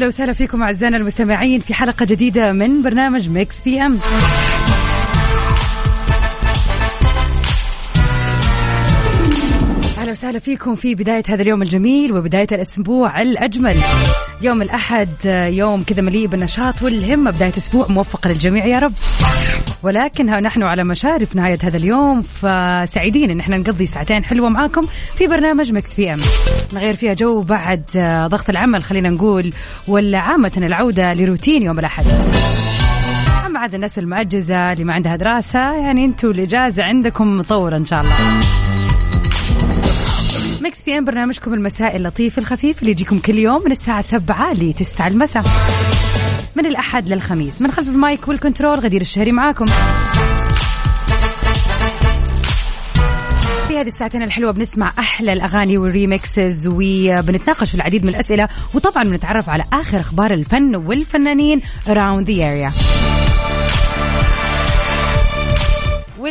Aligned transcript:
ويا 0.00 0.06
هلا 0.06 0.14
وسهلا 0.14 0.32
فيكم 0.32 0.62
أعزائنا 0.62 0.96
المستمعين 0.96 1.60
في 1.60 1.74
حلقة 1.74 2.06
جديدة 2.06 2.52
من 2.52 2.82
برنامج 2.82 3.30
ميكس 3.30 3.60
PM. 3.60 3.98
وسهلا 10.20 10.38
فيكم 10.38 10.74
في 10.74 10.94
بداية 10.94 11.22
هذا 11.28 11.42
اليوم 11.42 11.62
الجميل 11.62 12.12
وبداية 12.12 12.46
الأسبوع 12.52 13.22
الأجمل. 13.22 13.76
يوم 14.42 14.62
الأحد 14.62 15.08
آه، 15.26 15.46
يوم 15.46 15.82
كذا 15.82 16.02
مليء 16.02 16.26
بالنشاط 16.26 16.82
والهمة. 16.82 17.30
بداية 17.30 17.56
أسبوع 17.56 17.86
موفقه 17.88 18.30
للجميع 18.30 18.66
يا 18.66 18.78
رب. 18.78 18.92
ولكن 19.82 20.28
ها 20.28 20.40
نحن 20.40 20.62
على 20.62 20.84
مشارف 20.84 21.36
نهاية 21.36 21.58
هذا 21.62 21.76
اليوم 21.76 22.22
فسعيدين 22.22 23.30
إن 23.30 23.40
إحنا 23.40 23.56
نقضي 23.56 23.86
ساعتين 23.86 24.24
حلوة 24.24 24.48
معاكم 24.48 24.86
في 25.14 25.26
برنامج 25.26 25.72
ميكس 25.72 25.94
PM. 25.94 26.20
نغير 26.72 26.94
فيها 26.94 27.14
جو 27.14 27.40
بعد 27.40 27.84
آه، 27.96 28.26
ضغط 28.26 28.50
العمل 28.50 28.82
خلينا 28.82 29.10
نقول 29.10 29.52
ولا 29.88 30.18
عامة 30.18 30.52
العودة 30.56 31.14
لروتين 31.14 31.62
يوم 31.62 31.78
الأحد. 31.78 32.04
أما 33.46 33.60
عاد 33.60 33.74
الناس 33.74 33.98
المأجزة 33.98 34.72
اللي 34.72 34.84
ما 34.84 34.94
عندها 34.94 35.16
دراسة 35.16 35.72
يعني 35.72 36.04
أنتوا 36.04 36.30
الإجازة 36.30 36.84
عندكم 36.84 37.38
مطولة 37.38 37.76
إن 37.76 37.86
شاء 37.86 38.00
الله. 38.00 38.14
ميكس 40.70 40.82
PM 40.82 41.04
برنامجكم 41.04 41.54
المسائي 41.54 41.96
اللطيف 41.96 42.38
الخفيف 42.38 42.80
اللي 42.80 42.90
يجيكم 42.90 43.18
كل 43.18 43.38
يوم 43.38 43.64
من 43.64 43.70
الساعة 43.70 44.00
7 44.00 44.52
ل 44.52 44.72
9 44.72 45.08
المساء. 45.08 45.44
من 46.56 46.66
الأحد 46.66 47.08
للخميس. 47.08 47.62
من 47.62 47.70
خلف 47.70 47.88
ال 47.88 47.98
mic 47.98 48.28
وال 48.28 48.39
control 48.39 48.78
غدير 48.78 49.00
الشهري 49.00 49.32
معاكم. 49.32 49.64
في 53.68 53.78
هذه 53.78 53.86
الساعتين 53.86 54.22
الحلوة 54.22 54.52
بنسمع 54.52 54.92
أحلى 54.98 55.32
الأغاني 55.32 55.78
وال 55.78 55.98
remixes 55.98 56.66
وبنتناقش 56.66 57.68
في 57.70 57.74
العديد 57.74 58.04
من 58.04 58.08
الأسئلة. 58.08 58.48
وطبعا 58.74 59.04
بنتعرف 59.04 59.50
على 59.50 59.64
آخر 59.72 60.00
أخبار 60.00 60.34
الفن 60.34 60.76
والفنانين 60.76 61.60
around 61.86 62.26
the 62.26 62.36
area. 62.36 62.72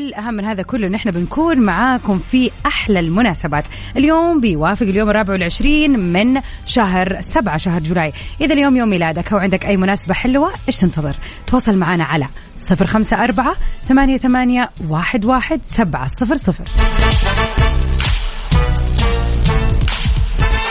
والاهم 0.09 0.33
من 0.33 0.45
هذا 0.45 0.63
كله 0.63 0.87
نحن 0.87 1.11
بنكون 1.11 1.59
معاكم 1.59 2.19
في 2.19 2.51
أحلى 2.65 2.99
المناسبات. 2.99 3.63
اليوم 3.97 4.41
بيوافق 4.41 4.85
اليوم 4.85 5.09
الرابع 5.09 5.33
والعشرين 5.33 5.99
من 5.99 6.41
شهر 6.65 7.21
سبعة 7.21 7.57
شهر 7.57 7.81
July. 7.81 8.13
إذا 8.41 8.53
اليوم 8.53 8.75
يوم 8.75 8.89
ميلادك 8.89 9.33
أو 9.33 9.39
عندك 9.39 9.65
أي 9.65 9.77
مناسبة 9.77 10.13
حلوة 10.13 10.51
إيش 10.67 10.77
تنتظر؟ 10.77 11.15
تواصل 11.47 11.75
معنا 11.75 12.03
على 12.03 12.27
صفر 12.57 12.87
خمسة 12.87 13.23
أربعة 13.23 13.55
ثمانية 13.89 14.17
ثمانية 14.17 14.69
واحد 14.87 15.25
واحد 15.25 15.61
سبعة 15.63 16.07
صفر 16.07 16.35
صفر. 16.35 16.63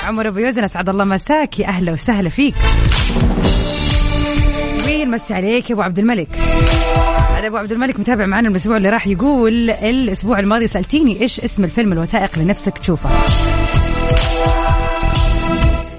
عمر 0.04 0.28
أبو 0.28 0.38
يوزن 0.38 0.64
أسعد 0.64 0.88
الله 0.88 1.04
مساك. 1.04 1.58
يا 1.58 1.68
أهلا 1.68 1.92
وسهلا 1.92 2.28
فيك. 2.28 2.54
ونمسي 4.86 5.34
عليك؟ 5.34 5.70
يا 5.70 5.74
أبو 5.74 5.82
عبد 5.82 5.98
الملك. 5.98 6.28
أبو 7.46 7.56
عبد 7.56 7.72
الملك 7.72 8.00
متابع 8.00 8.26
معنا 8.26 8.48
الأسبوع 8.48 8.76
اللي 8.76 8.88
راح 8.88 9.06
يقول 9.06 9.70
الأسبوع 9.70 10.38
الماضي 10.38 10.66
سألتيني 10.66 11.20
إيش 11.20 11.40
اسم 11.40 11.64
الفيلم 11.64 11.92
الوثائق 11.92 12.30
اللي 12.34 12.48
نفسك 12.48 12.78
تشوفه؟ 12.78 13.10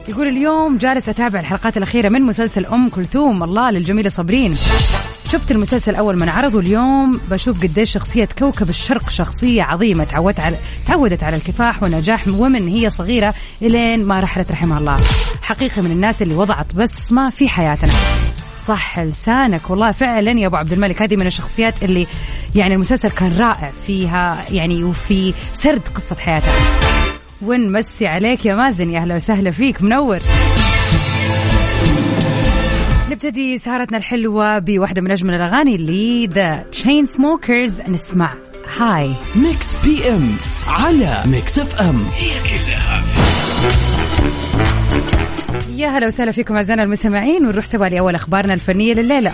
يقول 0.09 0.27
اليوم 0.27 0.77
جالس 0.77 1.09
أتابع 1.09 1.39
الحلقات 1.39 1.77
الأخيرة 1.77 2.09
من 2.09 2.21
مسلسل 2.21 2.65
أم 2.65 2.89
كلثوم 2.89 3.43
الله 3.43 3.71
للجميلة 3.71 4.09
صابرين. 4.09 4.55
شفت 5.31 5.51
المسلسل 5.51 5.95
أول 5.95 6.19
من 6.19 6.29
عرضه 6.29 6.59
اليوم 6.59 7.19
بشوف 7.31 7.63
قديش 7.63 7.91
شخصية 7.91 8.29
كوكب 8.39 8.69
الشرق 8.69 9.09
شخصية 9.09 9.63
عظيمة 9.63 10.03
تعودت 10.03 10.39
على 10.39 10.55
تعودت 10.87 11.23
على 11.23 11.35
الكفاح 11.35 11.83
ونجاح 11.83 12.27
ومن 12.27 12.67
هي 12.67 12.89
صغيرة 12.89 13.33
إلين 13.61 14.05
ما 14.05 14.19
رحلت 14.19 14.51
رحمها 14.51 14.79
الله. 14.79 14.97
حقيقه 15.41 15.81
من 15.81 15.91
الناس 15.91 16.21
اللي 16.21 16.35
وضعت 16.35 16.75
بصمه 16.75 17.29
في 17.29 17.49
حياتنا. 17.49 17.91
صح 18.67 18.99
لسانك. 18.99 19.69
والله 19.69 19.91
فعلا 19.91 20.31
يا 20.31 20.47
أبو 20.47 20.55
عبد 20.55 20.73
الملك 20.73 21.01
هذه 21.01 21.15
من 21.15 21.27
الشخصيات 21.27 21.83
اللي 21.83 22.07
يعني 22.55 22.73
المسلسل 22.73 23.09
كان 23.09 23.37
رائع 23.37 23.71
فيها 23.87 24.45
يعني 24.51 24.83
وفي 24.83 25.33
سرد 25.53 25.81
قصة 25.95 26.15
حياتها. 26.15 26.53
ونمسي 27.41 28.07
عليك 28.07 28.45
يا 28.45 28.55
مازن 28.55 28.89
يا 28.89 28.99
أهلا 28.99 29.15
وسهلا 29.15 29.51
فيك 29.51 29.81
منور. 29.81 30.19
نبتدي 33.09 33.57
سهرتنا 33.57 33.97
الحلوة 33.97 34.59
بواحدة 34.59 35.01
من 35.01 35.11
أجمل 35.11 35.33
الأغاني 35.33 35.75
اللي 35.75 36.27
The 36.27 36.65
Chainsmokers 36.71 37.81
نسمع. 37.81 38.33
هاي 38.77 39.13
ميكس 39.35 39.75
PM 39.83 40.35
على 40.67 41.23
ميكس 41.25 41.59
FM 41.59 42.03
هي 42.15 42.29
كلها. 42.29 43.03
يا 45.79 45.87
هلا 45.87 46.07
وسهلا 46.07 46.31
فيكم 46.31 46.55
أعزائنا 46.55 46.83
المستمعين 46.83 47.45
ونروح 47.45 47.65
سوا 47.65 47.85
لأول 47.85 48.15
أخبارنا 48.15 48.53
الفنية 48.53 48.93
لليلة. 48.93 49.31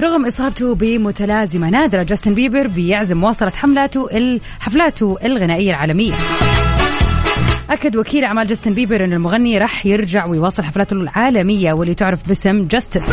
رغم 0.00 0.26
إصابته 0.26 0.74
بمتلازمة 0.74 1.70
نادره 1.70 2.02
جاستن 2.02 2.34
بيبر 2.34 2.66
بيعزم 2.66 3.16
مواصلة 3.16 3.50
حملاته 3.50 4.38
حفلاته 4.60 5.16
الغنائية 5.24 5.70
العالمية. 5.70 6.12
أكد 7.72 7.96
وكيل 7.96 8.24
أعمال 8.24 8.46
جاستن 8.46 8.74
بيبر 8.74 9.04
أن 9.04 9.12
المغني 9.12 9.58
راح 9.58 9.86
يرجع 9.86 10.26
ويواصل 10.26 10.62
حفلاته 10.62 10.94
العالمية 10.94 11.72
واللي 11.72 11.94
تعرف 11.94 12.28
باسم 12.28 12.66
Justice. 12.66 13.06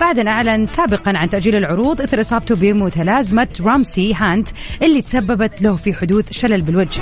بعد 0.00 0.18
أن 0.18 0.28
أعلن 0.28 0.66
سابقا 0.66 1.12
عن 1.18 1.30
تأجيل 1.30 1.56
العروض 1.56 2.00
إثر 2.00 2.20
إصابته 2.20 2.54
بمتلازمة 2.54 3.48
رامسي 3.60 4.14
هانت 4.14 4.48
اللي 4.82 5.02
تسببت 5.02 5.62
له 5.62 5.76
في 5.76 5.94
حدوث 5.94 6.32
شلل 6.32 6.60
بالوجه. 6.60 7.00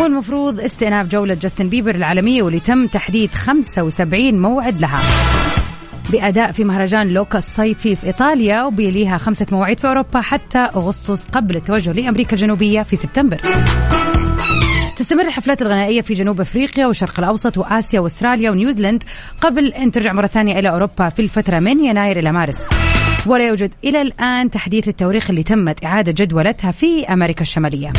والمفروض 0.00 0.60
استئناف 0.60 1.08
جولة 1.08 1.34
جاستن 1.34 1.68
بيبر 1.68 1.94
العالمية 1.94 2.42
واللي 2.42 2.60
تم 2.60 2.86
تحديد 2.86 3.30
75 3.30 4.40
موعد 4.40 4.80
لها. 4.80 5.00
بأداء 6.12 6.52
في 6.52 6.64
مهرجان 6.64 7.08
لوكا 7.08 7.38
الصيفي 7.38 7.94
في 7.94 8.06
إيطاليا 8.06 8.64
وبيليها 8.64 9.18
خمسة 9.18 9.46
مواعيد 9.52 9.80
في 9.80 9.88
أوروبا 9.88 10.20
حتى 10.20 10.58
أغسطس 10.58 11.24
قبل 11.24 11.56
التوجه 11.56 11.92
لأمريكا 11.92 12.32
الجنوبية 12.32 12.82
في 12.82 12.96
سبتمبر. 12.96 13.40
تستمر 14.96 15.26
الحفلات 15.26 15.62
الغنائية 15.62 16.00
في 16.00 16.14
جنوب 16.14 16.40
أفريقيا 16.40 16.86
والشرق 16.86 17.18
الأوسط 17.18 17.58
وآسيا 17.58 18.00
وأستراليا 18.00 18.50
ونيوزيلند 18.50 19.04
قبل 19.40 19.66
أن 19.66 19.90
ترجع 19.90 20.12
مرة 20.12 20.26
ثانية 20.26 20.58
إلى 20.58 20.70
أوروبا 20.70 21.08
في 21.08 21.22
الفترة 21.22 21.58
من 21.58 21.84
يناير 21.84 22.18
إلى 22.18 22.32
مارس. 22.32 22.58
ولا 23.26 23.48
يوجد 23.48 23.70
إلى 23.84 24.02
الآن 24.02 24.50
تحديث 24.50 24.88
التواريخ 24.88 25.30
اللي 25.30 25.42
تمت 25.42 25.84
إعادة 25.84 26.12
جدولتها 26.12 26.70
في 26.70 27.04
أمريكا 27.04 27.42
الشمالية. 27.42 27.92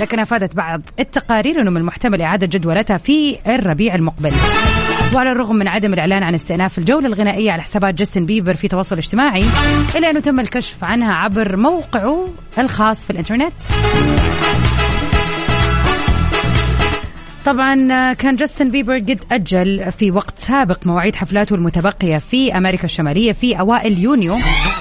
لكن 0.00 0.20
أفادت 0.20 0.56
بعض 0.56 0.80
التقارير 1.00 1.60
أنه 1.60 1.70
من 1.70 1.76
المحتمل 1.76 2.22
إعادة 2.22 2.46
جدولتها 2.46 2.96
في 2.96 3.36
الربيع 3.46 3.94
المقبل. 3.94 4.32
وعلى 5.14 5.32
الرغم 5.32 5.56
من 5.56 5.68
عدم 5.68 5.92
الإعلان 5.92 6.22
عن 6.22 6.34
استئناف 6.34 6.78
الجولة 6.78 7.06
الغنائية 7.06 7.52
على 7.52 7.62
حسابات 7.62 7.94
جاستن 7.94 8.26
بيبر 8.26 8.54
في 8.54 8.68
تواصل 8.68 8.96
اجتماعي 8.96 9.44
إلا 9.96 10.10
أنه 10.10 10.20
تم 10.20 10.40
الكشف 10.40 10.84
عنها 10.84 11.14
عبر 11.14 11.56
موقعه 11.56 12.28
الخاص 12.58 13.04
في 13.04 13.10
الإنترنت. 13.10 13.52
طبعا 17.44 18.12
كان 18.12 18.36
جاستن 18.36 18.70
بيبر 18.70 18.98
قد 18.98 19.20
أجل 19.32 19.92
في 19.92 20.10
وقت 20.10 20.38
سابق 20.38 20.86
مواعيد 20.86 21.14
حفلاته 21.14 21.54
المتبقية 21.54 22.18
في 22.18 22.56
أمريكا 22.56 22.84
الشمالية 22.84 23.32
في 23.32 23.60
أوائل 23.60 23.98
يونيو. 23.98 24.36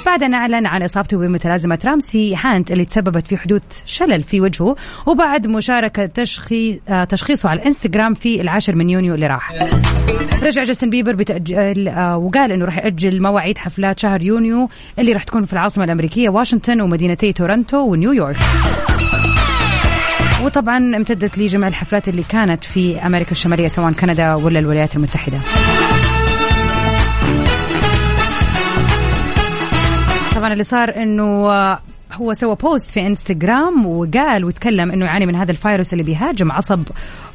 بعد 0.06 0.24
أن 0.24 0.34
أعلن 0.34 0.66
عن 0.66 0.84
إصابته 0.84 1.18
بمتلازمة 1.18 1.80
رامسي 1.86 2.36
هانت 2.36 2.72
اللي 2.72 2.86
تسببت 2.86 3.28
في 3.28 3.38
حدوث 3.38 3.62
شلل 3.86 4.24
في 4.24 4.42
وجهه 4.42 4.76
وبعد 5.06 5.48
مشاركة 5.48 6.06
تشخيص 6.06 6.80
تشخيصه 7.10 7.50
على 7.50 7.60
الإنستغرام 7.60 8.14
في 8.14 8.42
العاشر 8.42 8.76
من 8.76 8.90
يونيو 8.90 9.16
اللي 9.16 9.28
راح. 9.28 9.52
رجع 10.44 10.64
جاستن 10.64 10.90
بيبر 10.90 11.16
بتأجل 11.16 11.90
وقال 12.16 12.52
إنه 12.52 12.66
راح 12.66 12.78
يأجل 12.78 13.24
مواعيد 13.24 13.58
حفلات 13.58 14.00
شهر 14.00 14.22
يونيو 14.22 14.70
اللي 15.00 15.12
راح 15.12 15.24
تكون 15.24 15.46
في 15.46 15.54
العاصمة 15.54 15.84
الأمريكية 15.84 16.30
واشنطن 16.30 16.82
ومدينتي 16.82 17.34
تورنتو 17.34 17.78
ونيويورك. 17.78 18.38
وطبعا 20.46 20.78
امتدت 20.78 21.38
لي 21.38 21.48
جميع 21.48 21.68
الحفلات 21.68 22.08
اللي 22.08 22.24
كانت 22.24 22.64
في 22.64 23.06
أمريكا 23.06 23.32
الشمالية 23.32 23.68
سواء 23.68 23.92
كندا 23.92 24.36
ولا 24.36 24.60
الولايات 24.60 24.96
المتحدة. 24.96 25.38
طبعا 30.36 30.54
اللي 30.54 30.64
صار 30.64 30.96
إنه 30.96 31.48
هو 32.14 32.34
سوى 32.34 32.56
post 32.56 32.92
في 32.92 33.08
انستغرام 33.08 33.86
وقال 33.86 34.46
وتكلم 34.46 34.92
إنه 34.92 35.06
يعاني 35.06 35.26
من 35.26 35.36
هذا 35.36 35.52
الفيروس 35.52 35.94
اللي 35.94 36.04
بيهاجم 36.04 36.52
عصب 36.52 36.84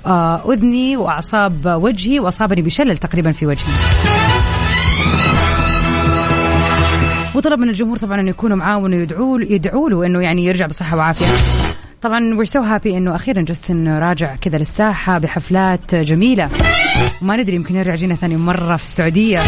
آه، 0.06 0.52
أذني 0.52 0.96
وأعصاب 0.96 1.80
وجهي 1.82 2.20
واصابني 2.20 2.62
بشلل 2.62 2.96
تقريبا 2.96 3.32
في 3.32 3.46
وجهي. 3.46 3.72
وطلب 7.34 7.58
من 7.58 7.68
الجمهور 7.68 7.98
طبعا 7.98 8.20
إنه 8.20 8.30
يكونوا 8.30 8.56
معاه 8.56 8.78
وإنه 8.78 8.96
يدعوا 8.96 9.40
يدعوا 9.40 9.90
له 9.90 10.06
إنه 10.06 10.20
يعني 10.20 10.44
يرجع 10.44 10.66
بصحة 10.66 10.96
وعافية. 10.96 11.67
طبعا 12.02 12.34
we're 12.34 12.44
so 12.44 12.60
happy 12.60 12.96
إنه 12.96 13.14
أخيرا 13.14 13.42
جاستن 13.42 13.88
راجع 13.88 14.36
كذا 14.36 14.58
للساحة 14.58 15.18
بحفلات 15.18 15.94
جميلة. 15.94 16.50
وما 17.22 17.36
ندري 17.36 17.56
يمكن 17.56 17.76
يرجع 17.76 17.94
يجينا 17.94 18.14
ثاني 18.14 18.36
مرة 18.36 18.76
في 18.76 18.82
السعودية. 18.82 19.40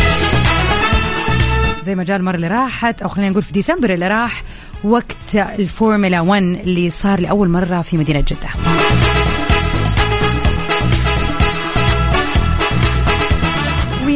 زي 1.85 1.95
ما 1.95 2.05
جاء 2.05 2.17
المرة 2.17 2.37
اللي 2.37 2.49
راحت 2.49 3.03
أو 3.03 3.09
خلينا 3.09 3.31
نقول 3.31 3.43
في 3.43 3.53
ديسمبر 3.53 3.93
اللي 3.93 4.09
راح 4.09 4.43
وقت 4.85 5.35
الفورمولا 5.35 6.21
1 6.21 6.43
اللي 6.43 6.91
صار 6.91 7.21
لأول 7.21 7.49
مرة 7.49 7.81
في 7.81 7.97
مدينة 7.97 8.21
جدة. 8.21 8.49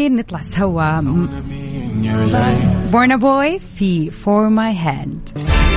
نطلع 0.09 0.41
سوا؟ 0.41 1.01
Burna 2.93 3.17
Boy 3.17 3.61
في 3.76 4.11
For 4.11 4.49
My 4.49 4.77
Hand 4.77 5.29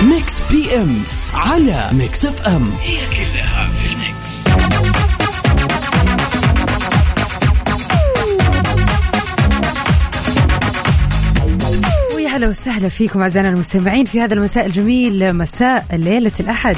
Mix 0.10 0.42
PM 0.52 1.02
على 1.34 1.90
Mix 1.92 2.26
FM 2.26 2.70
هي 2.82 2.98
كلها 2.98 3.70
في 3.70 3.86
ال 3.86 3.98
mix. 3.98 4.48
ويا 12.16 12.30
هلا 12.30 12.48
وسهلا 12.48 12.90
فيكم 12.90 13.22
أعزائنا 13.22 13.50
المستمعين 13.50 14.06
في 14.06 14.22
هذا 14.22 14.34
المساء 14.34 14.66
الجميل 14.66 15.34
مساء 15.34 15.86
ليلة 15.94 16.32
الأحد. 16.40 16.76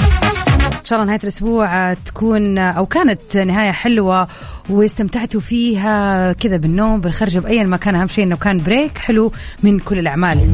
شاء 0.89 1.00
الله 1.00 1.07
نهاية 1.07 1.24
الأسبوع 1.24 1.94
تكون 1.94 2.57
أو 2.57 2.86
كانت 2.86 3.38
نهاية 3.38 3.71
حلوة 3.71 4.27
واستمتعتوا 4.69 5.41
فيها 5.41 6.33
كذا 6.33 6.57
بالنوم 6.57 7.01
بالخرجه 7.01 7.39
بأي 7.39 7.65
مكان. 7.65 7.95
أهم 7.95 8.07
شيء 8.07 8.24
إنه 8.24 8.36
كان 8.36 8.63
بريك 8.63 8.97
حلو 8.97 9.31
من 9.63 9.80
كل 9.80 10.00
الأعمال. 10.00 10.53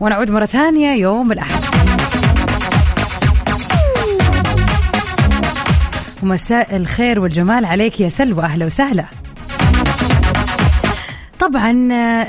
ونعود 0.00 0.30
مرة 0.30 0.46
ثانية 0.46 1.00
يوم 1.00 1.32
الأحد. 1.32 1.60
ومساء 6.22 6.76
الخير 6.76 7.20
والجمال 7.20 7.64
عليك 7.64 8.00
يا 8.00 8.08
سلوى. 8.08 8.42
أهلا 8.42 8.66
وسهلا. 8.66 9.04
طبعا 11.40 11.70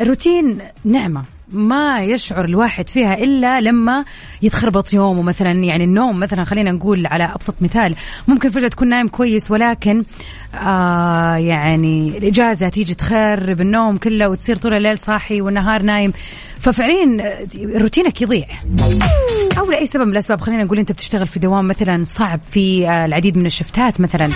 الروتين 0.02 0.58
نعمة. 0.86 1.24
ما 1.52 2.00
يشعر 2.00 2.46
الواحد 2.46 2.90
فيها 2.90 3.14
إلا 3.14 3.62
لما 3.62 4.06
يتخربط 4.42 4.94
يومه. 4.94 5.22
مثلا 5.22 5.52
يعني 5.52 5.84
النوم 5.84 6.20
مثلا 6.20 6.44
خلينا 6.44 6.72
نقول 6.72 7.08
على 7.08 7.24
أبسط 7.24 7.56
مثال 7.62 7.96
ممكن 8.28 8.50
فجأة 8.50 8.68
تكون 8.68 8.90
نايم 8.90 9.08
كويس 9.08 9.52
ولكن 9.52 10.04
آه 10.56 11.36
يعني 11.36 12.18
الإجازة 12.18 12.70
تيجي 12.70 12.94
تخرب 12.94 13.62
النوم 13.62 13.98
كله 13.98 14.30
وتصير 14.30 14.58
طول 14.58 14.74
الليل 14.74 15.00
صاحي 15.00 15.42
والنهار 15.42 15.82
نايم. 15.82 16.14
ففعليا 16.60 17.36
روتينك 17.56 18.22
يضيع. 18.22 18.48
أو 19.58 19.72
لأي 19.72 19.86
سبب 19.86 20.04
من 20.04 20.12
الأسباب 20.12 20.42
خلينا 20.42 20.64
نقول 20.64 20.80
أنت 20.80 20.92
بتشتغل 20.92 21.28
في 21.28 21.40
دوام 21.40 21.68
مثلا 21.68 22.04
صعب 22.04 22.40
في 22.52 22.88
آه، 22.88 23.06
العديد 23.06 23.38
من 23.38 23.46
الشفتات 23.46 24.02
مثلا. 24.02 24.30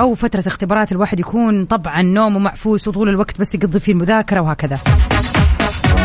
أو 0.00 0.14
فترة 0.14 0.44
اختبارات 0.46 0.92
الواحد 0.92 1.20
يكون 1.20 1.64
طبعا 1.64 2.02
نومه 2.02 2.38
معفوس 2.38 2.88
وطول 2.88 3.08
الوقت 3.08 3.40
بس 3.40 3.54
يقضي 3.54 3.80
فيه 3.80 3.92
المذاكرة 3.92 4.40
وهكذا. 4.40 4.78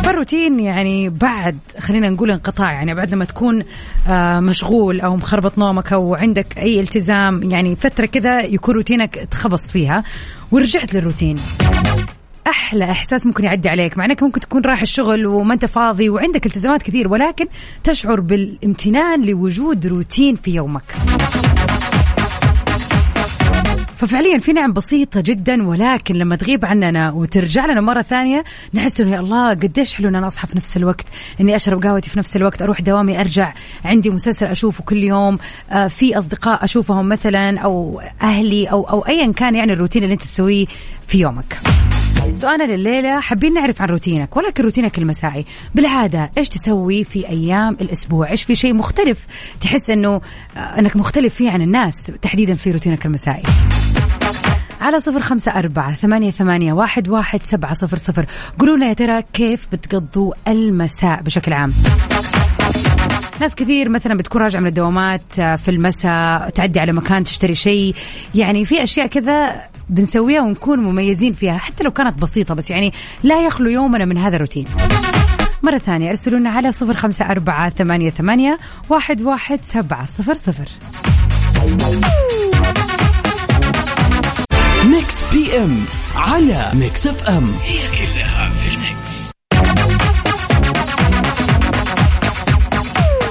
فالروتين 0.05 0.59
يعني 0.59 1.09
بعد 1.09 1.57
خلينا 1.79 2.09
نقول 2.09 2.31
انقطاع 2.31 2.73
يعني 2.73 2.95
بعد 2.95 3.11
لما 3.11 3.25
تكون 3.25 3.63
آه، 4.07 4.39
مشغول 4.39 5.01
أو 5.01 5.15
مخربط 5.15 5.57
نومك 5.57 5.93
أو 5.93 6.15
عندك 6.15 6.57
أي 6.57 6.79
التزام 6.79 7.43
يعني 7.43 7.75
فترة 7.75 8.05
كذا 8.05 8.41
يكون 8.41 8.75
روتينك 8.75 9.15
تخبص 9.31 9.71
فيها. 9.71 10.03
ورجعت 10.51 10.93
للروتين. 10.93 11.35
أحلى 12.47 12.91
إحساس 12.91 13.25
ممكن 13.25 13.43
يعدي 13.43 13.69
عليك 13.69 13.97
مع 13.97 14.05
إنك 14.05 14.23
ممكن 14.23 14.39
تكون 14.39 14.61
رايح 14.61 14.81
الشغل 14.81 15.25
وما 15.25 15.53
أنت 15.53 15.65
فاضي 15.65 16.09
وعندك 16.09 16.45
التزامات 16.45 16.81
كثير 16.81 17.07
ولكن 17.07 17.45
تشعر 17.83 18.19
بالامتنان 18.19 19.25
لوجود 19.25 19.87
روتين 19.87 20.35
في 20.35 20.51
يومك. 20.51 20.95
ففعليا 23.95 24.37
في 24.37 24.53
نعم 24.53 24.73
بسيطة 24.73 25.21
جدا 25.21 25.67
ولكن 25.67 26.15
لما 26.15 26.35
تغيب 26.35 26.65
عننا 26.65 27.11
وترجع 27.11 27.65
لنا 27.65 27.81
مرة 27.81 28.01
ثانية 28.01 28.43
نحس 28.73 29.01
إنه 29.01 29.11
يا 29.11 29.19
الله 29.19 29.49
قديش 29.49 29.93
حلو 29.93 30.09
ان 30.09 30.15
أنا 30.15 30.27
اصحى 30.27 30.47
في 30.47 30.57
نفس 30.57 30.77
الوقت 30.77 31.05
إني 31.41 31.55
أشرب 31.55 31.83
قهوتي 31.83 32.09
في 32.09 32.19
نفس 32.19 32.35
الوقت 32.35 32.61
أروح 32.61 32.81
دوامي 32.81 33.19
أرجع 33.19 33.53
عندي 33.85 34.09
مسلسل 34.09 34.45
أشوفه 34.45 34.83
كل 34.83 35.03
يوم 35.03 35.37
آه 35.71 35.87
في 35.87 36.17
أصدقاء 36.17 36.63
أشوفهم 36.63 37.09
مثلا 37.09 37.59
أو 37.59 38.01
أهلي 38.21 38.65
أو 38.65 38.83
أو 38.83 39.01
ايا 39.01 39.31
كان 39.31 39.55
يعني 39.55 39.73
الروتين 39.73 40.03
اللي 40.03 40.13
أنت 40.13 40.23
تسويه 40.23 40.65
في 41.07 41.19
يومك. 41.19 41.57
سؤالنا 42.33 42.63
لليلة 42.63 43.19
حابين 43.19 43.53
نعرف 43.53 43.81
عن 43.81 43.87
روتينك 43.87 44.37
ولكن 44.37 44.63
روتينك 44.63 44.97
المسائي. 44.97 45.45
بالعادة 45.75 46.31
إيش 46.37 46.49
تسوي 46.49 47.03
في 47.03 47.29
أيام 47.29 47.77
الأسبوع؟ 47.81 48.29
إيش 48.29 48.43
في 48.43 48.55
شيء 48.55 48.73
مختلف 48.73 49.25
تحس 49.61 49.89
أنه 49.89 50.21
آه، 50.57 50.59
أنك 50.59 50.95
مختلف 50.95 51.33
فيه 51.33 51.51
عن 51.51 51.61
الناس 51.61 52.11
تحديدا 52.21 52.55
في 52.55 52.71
روتينك 52.71 53.05
المسائي؟ 53.05 53.43
على 54.81 54.99
صفر 54.99 55.21
خمسة 55.21 55.51
أربعة 55.51 55.95
ثمانية, 55.95 56.31
ثمانية 56.31 56.73
واحد, 56.73 57.09
واحد 57.09 57.43
سبعة 57.43 57.73
صفر 57.73 57.97
صفر. 57.97 58.25
قولوا 58.59 58.75
لنا 58.75 58.87
يا 58.87 58.93
ترى 58.93 59.23
كيف 59.33 59.67
بتقضوا 59.71 60.33
المساء 60.47 61.21
بشكل 61.21 61.53
عام؟ 61.53 61.73
ناس 63.41 63.55
كثير 63.55 63.89
مثلا 63.89 64.17
بتكون 64.17 64.41
راجعة 64.41 64.59
من 64.59 64.67
الدوامات 64.67 65.39
آه، 65.39 65.55
في 65.55 65.71
المساء 65.71 66.49
تعدي 66.49 66.79
على 66.79 66.91
مكان 66.91 67.23
تشتري 67.23 67.55
شيء. 67.55 67.95
يعني 68.35 68.65
في 68.65 68.83
أشياء 68.83 69.07
كذا 69.07 69.61
بنسويها 69.89 70.41
ونكون 70.41 70.79
مميزين 70.79 71.33
فيها 71.33 71.57
حتى 71.57 71.83
لو 71.83 71.91
كانت 71.91 72.21
بسيطة 72.21 72.53
بس 72.53 72.71
يعني 72.71 72.93
لا 73.23 73.45
يخلو 73.45 73.69
يومنا 73.69 74.05
من 74.05 74.17
هذا 74.17 74.35
الروتين. 74.35 74.65
مرة 75.63 75.77
ثانية 75.77 76.09
ارسلونا 76.09 76.49
على 76.49 76.71
صفر 76.71 76.93
خمسة 76.93 77.25
أربعة 77.25 77.69
ثمانية, 77.69 78.09
ثمانية 78.09 78.59
واحد, 78.89 79.21
واحد 79.21 79.59
سبعة 79.63 80.05
صفر 80.05 80.33
صفر. 80.33 80.67
Mix 84.85 85.23
PM 85.31 85.85
على 86.15 86.71
Mix 86.73 87.07
FM 87.07 87.53
هي 87.63 87.77
كلها 87.77 88.49
في 88.49 88.67
ال 88.67 88.80
mix. 88.80 89.31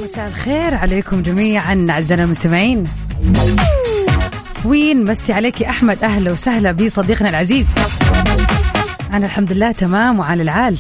مساء 0.02 0.29
الخير 0.29 0.75
عليكم 0.75 1.23
جميعا 1.23 1.87
أعزائنا 1.90 2.25
المستمعين. 2.25 2.85
ونمسي 4.64 5.33
عليك 5.33 5.61
يا 5.61 5.71
أحمد؟ 5.71 6.04
أهلا 6.04 6.33
وسهلا 6.33 6.73
بصديقنا 6.73 7.28
العزيز. 7.30 7.66
أنا 9.12 9.26
الحمد 9.26 9.52
لله 9.52 9.73
تمام 9.73 10.18
وعلى 10.18 10.42
العال. 10.42 10.78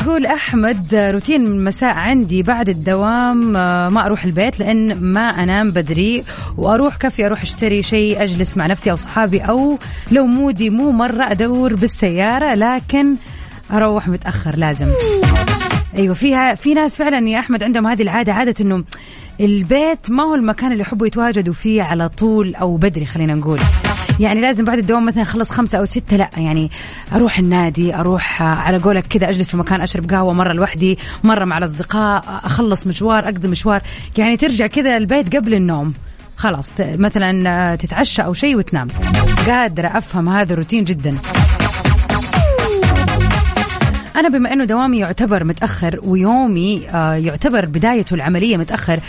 يقول 0.00 0.26
أحمد 0.26 0.94
روتين 0.94 1.46
المساء 1.46 1.94
عندي 1.94 2.42
بعد 2.42 2.68
الدوام 2.68 3.56
آه، 3.56 3.88
ما 3.88 4.06
أروح 4.06 4.24
البيت 4.24 4.60
لأن 4.60 5.00
ما 5.00 5.20
أنام 5.20 5.70
بدري 5.70 6.24
وأروح 6.56 6.96
كفي 6.96 7.26
أروح 7.26 7.42
أشتري 7.42 7.82
شيء 7.82 8.22
أجلس 8.22 8.56
مع 8.56 8.66
نفسي 8.66 8.90
أو 8.90 8.96
صحابي 8.96 9.40
أو 9.40 9.78
لو 10.12 10.26
مودي 10.26 10.70
مو 10.70 10.92
مرة 10.92 11.30
أدور 11.30 11.74
بالسيارة 11.74 12.54
لكن 12.54 13.14
أروح 13.72 14.08
متأخر 14.08 14.56
لازم. 14.56 14.88
أيوه 15.96 16.14
فيها 16.14 16.54
في 16.54 16.74
ناس 16.74 16.96
فعلا 16.96 17.28
يا 17.28 17.38
أحمد 17.38 17.62
عندهم 17.62 17.86
هذه 17.86 18.02
العادة 18.02 18.32
عادة 18.32 18.54
إنه 18.60 18.84
البيت 19.40 20.10
ما 20.10 20.22
هو 20.22 20.34
المكان 20.34 20.72
اللي 20.72 20.82
يحبوا 20.82 21.06
يتواجدوا 21.06 21.54
فيه 21.54 21.82
على 21.82 22.08
طول 22.08 22.54
أو 22.54 22.76
بدري 22.76 23.06
خلينا 23.06 23.34
نقول. 23.34 23.58
يعني 24.20 24.40
لازم 24.40 24.64
بعد 24.64 24.78
الدوام 24.78 25.06
مثلا 25.06 25.22
أخلص 25.22 25.50
خمسة 25.50 25.78
أو 25.78 25.84
ستة 25.84 26.16
لا 26.16 26.30
يعني 26.36 26.70
أروح 27.12 27.38
النادي 27.38 27.94
أروح 27.94 28.42
على 28.42 28.78
قولك 28.78 29.06
كذا 29.06 29.28
أجلس 29.28 29.50
في 29.50 29.56
مكان 29.56 29.80
أشرب 29.80 30.10
قهوة 30.10 30.32
مرة 30.32 30.52
لوحدي 30.52 30.98
مرة 31.24 31.44
مع 31.44 31.58
الأصدقاء 31.58 32.40
أخلص 32.44 32.86
مشوار 32.86 33.24
أقضي 33.24 33.48
مشوار. 33.48 33.82
يعني 34.16 34.36
ترجع 34.36 34.66
كذا 34.66 34.96
البيت 34.96 35.36
قبل 35.36 35.54
النوم. 35.54 35.94
خلاص 36.36 36.68
مثلا 36.80 37.76
تتعشى 37.76 38.22
أو 38.22 38.34
شيء 38.34 38.56
وتنام. 38.56 38.88
قادرة 39.46 39.88
أفهم 39.98 40.28
هذا 40.28 40.52
الروتين 40.52 40.84
جدا. 40.84 41.14
أنا 44.18 44.28
بما 44.28 44.52
أنه 44.52 44.64
دوامي 44.64 44.98
يعتبر 44.98 45.44
متأخر 45.44 46.00
ويومي 46.04 46.88
آه، 46.90 47.14
يعتبر 47.14 47.66
بدايته 47.66 48.14
العملية 48.14 48.56
متأخر 48.56 49.00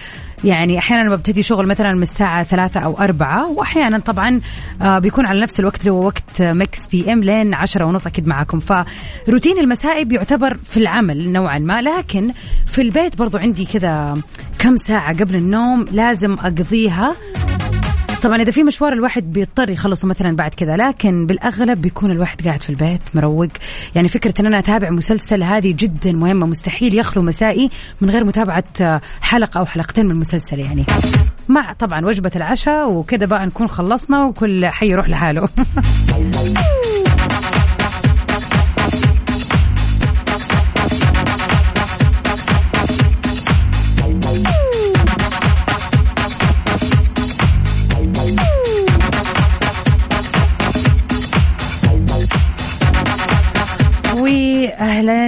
يعني 0.44 0.78
أحيانا 0.78 1.16
ببتدي 1.16 1.44
شغل 1.44 1.68
مثلا 1.68 1.94
من 1.94 2.02
الساعة 2.02 2.44
ثلاثة 2.44 2.80
أو 2.80 3.00
أربعة 3.00 3.52
وأحيانا 3.52 4.00
طبعا 4.00 4.42
آه، 4.82 5.00
بيكون 5.00 5.26
على 5.26 5.42
نفس 5.42 5.60
الوقت 5.60 5.80
اللي 5.80 5.92
هو 5.92 6.06
وقت 6.06 6.42
Mix 6.42 6.88
PM 6.88 7.24
لين 7.24 7.54
عشرة 7.54 7.86
ونص 7.86 8.08
أكيد 8.08 8.28
معاكم. 8.28 8.60
فروتين 8.60 9.60
المسائي 9.60 10.06
بيعتبر 10.06 10.58
في 10.64 10.78
العمل 10.78 11.32
نوعا 11.32 11.60
ما 11.60 11.82
لكن 11.82 12.32
في 12.68 12.82
البيت 12.82 13.18
برضو 13.18 13.38
عندي 13.38 13.66
كذا 13.66 14.22
كم 14.60 14.78
ساعة 14.78 15.20
قبل 15.20 15.36
النوم 15.36 15.86
لازم 15.92 16.34
أقضيها. 16.34 17.16
طبعا 18.24 18.42
إذا 18.42 18.52
في 18.52 18.64
مشوار 18.64 18.94
الواحد 18.94 19.34
بيضطر 19.34 19.70
يخلصه 19.70 20.08
مثلا 20.08 20.36
بعد 20.36 20.54
كذا 20.54 20.76
لكن 20.78 21.26
بالأغلب 21.26 21.82
بيكون 21.82 22.12
الواحد 22.12 22.48
قاعد 22.48 22.64
في 22.64 22.70
البيت 22.70 23.02
مروق. 23.14 23.48
يعني 23.96 24.08
فكرة 24.08 24.34
إن 24.42 24.46
أنا 24.46 24.60
أتابع 24.60 24.90
مسلسل 24.90 25.44
هذه 25.44 25.76
جدا 25.78 26.12
مهمة 26.12 26.46
مستحيل 26.46 27.00
يخلو 27.00 27.24
مسائي 27.24 27.70
من 28.02 28.10
غير 28.10 28.24
متابعة 28.24 29.02
حلقة 29.22 29.60
أو 29.60 29.66
حلقتين 29.66 30.06
من 30.06 30.12
المسلسل 30.12 30.60
يعني. 30.60 30.86
مع 31.50 31.74
طبعا 31.74 32.06
وجبة 32.06 32.32
العشاء 32.36 32.92
وكذا 32.92 33.26
بقى 33.26 33.46
نكون 33.46 33.68
خلصنا 33.68 34.26
وكل 34.26 34.68
حي 34.68 34.88
يروح 34.88 35.10
لحاله. 35.10 35.50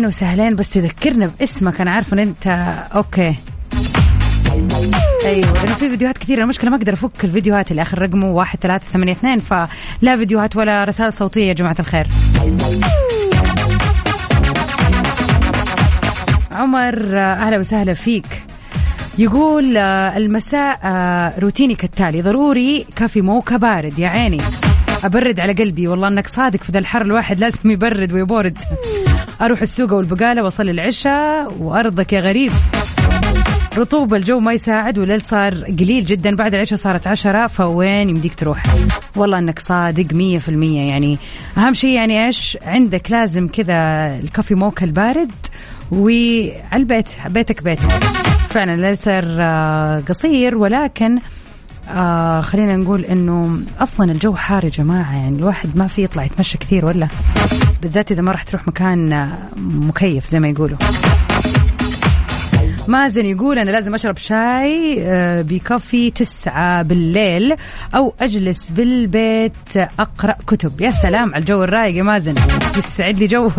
أهلا 0.01 0.08
وسهلا 0.08 0.55
بس 0.55 0.70
تذكرنا 0.70 1.31
باسمك 1.39 1.81
أنا 1.81 1.91
عارفة 1.91 2.13
إن 2.13 2.20
انت 2.20 2.48
okay. 2.96 3.36
أيوه 5.25 5.53
لأنه 5.53 5.74
في 5.74 5.89
فيديوهات 5.89 6.17
كثيرة 6.17 6.43
المشكلة 6.43 6.70
ما 6.70 6.77
أقدر 6.77 6.93
أفك 6.93 7.25
الفيديوهات 7.25 7.72
اللي 7.72 7.81
آخر 7.81 8.01
رقمه 8.01 8.31
واحد 8.31 8.60
ثلاثة 8.62 8.86
ثمانية 8.86 9.12
اثنين 9.12 9.39
فلا 9.39 10.17
فيديوهات 10.17 10.55
ولا 10.55 10.84
رسائل 10.84 11.13
صوتية 11.13 11.48
يا 11.48 11.53
جماعة 11.53 11.75
الخير. 11.79 12.08
عمر 16.51 17.20
أهلا 17.20 17.60
وسهلا 17.60 17.93
فيك. 17.93 18.43
يقول 19.17 19.77
المساء 19.77 20.79
روتيني 21.39 21.75
كالتالي 21.75 22.22
ضروري 22.22 22.86
cafe 22.96 23.22
mocha 23.22 23.58
بارد 23.58 24.00
يا 24.00 24.08
عيني. 24.08 24.41
أبرد. 25.03 25.39
على 25.39 25.53
قلبي. 25.53 25.88
والله 25.88 26.08
أنك 26.08 26.27
صادق 26.27 26.63
في 26.63 26.72
ذا 26.72 26.79
الحر 26.79 27.01
الواحد 27.01 27.39
لازم 27.39 27.72
يبرد 27.72 28.13
ويبورد. 28.13 28.58
أروح 29.41 29.62
السوق 29.62 29.93
والبقاله 29.93 30.43
وأصلي 30.43 30.72
العشاء 30.72 31.53
وأرضك 31.60 32.13
يا 32.13 32.20
غريب. 32.20 32.51
رطوبة 33.77 34.17
الجو 34.17 34.39
ما 34.39 34.53
يساعد 34.53 34.98
والليل 34.98 35.22
صار 35.22 35.53
قليل 35.53 36.05
جدا. 36.05 36.36
بعد 36.36 36.53
العشاء 36.53 36.79
صارت 36.79 37.08
عشرة 37.08 37.48
فوين 37.48 38.10
يمديك 38.10 38.36
تروح؟ 38.36 38.63
والله 39.15 39.39
أنك 39.39 39.60
صادق 39.60 40.13
مية 40.13 40.38
في 40.38 40.50
المية. 40.50 40.89
يعني 40.89 41.17
أهم 41.58 41.74
شيء 41.74 41.89
يعني 41.89 42.25
إيش؟ 42.25 42.58
عندك 42.62 43.12
لازم 43.12 43.48
كذا 43.48 43.75
ال 44.24 44.30
cafe 44.30 44.55
mocha 44.55 44.86
البارد 44.86 45.31
وعلى 45.91 46.53
البيت 46.74 47.08
بيتك 47.29 47.63
بيتك. 47.63 47.91
فعلا 48.50 48.74
الليل 48.74 48.98
صار 48.98 49.24
آه، 49.27 50.03
قصير 50.10 50.58
ولكن 50.58 51.20
آه 51.95 52.41
خلينا 52.41 52.75
نقول 52.75 53.05
إنه 53.05 53.60
أصلا 53.79 54.12
الجو 54.12 54.36
حار 54.36 54.65
يا 54.65 54.69
جماعة 54.69 55.15
يعني 55.15 55.39
الواحد 55.39 55.69
ما 55.77 55.88
في 55.88 56.03
يطلع 56.03 56.24
يتمشى 56.24 56.57
كثير 56.57 56.86
ولا؟ 56.86 57.07
بالذات 57.81 58.12
إذا 58.12 58.21
ما 58.21 58.31
راح 58.31 58.43
تروح 58.43 58.67
مكان 58.67 59.33
مكيف 59.57 60.27
زي 60.27 60.39
ما 60.39 60.48
يقولوا. 60.48 60.77
مازن 62.88 63.25
يقول 63.25 63.60
أنا 63.60 63.69
لازم 63.69 63.93
أشرب 63.93 64.17
شاي 64.17 64.98
آه، 65.00 65.41
بكافي 65.41 66.12
تسعة 66.12 66.83
بالليل 66.83 67.55
أو 67.95 68.13
أجلس 68.21 68.69
بالبيت 68.69 69.77
أقرأ 70.00 70.36
كتب. 70.48 70.81
يا 70.81 70.91
سلام 70.91 71.29
على 71.33 71.41
الجو 71.41 71.63
الرايق 71.63 71.95
يا 71.95 72.03
مازن 72.03 72.36
يسعد 72.77 73.19
لي 73.19 73.27
جوك 73.27 73.53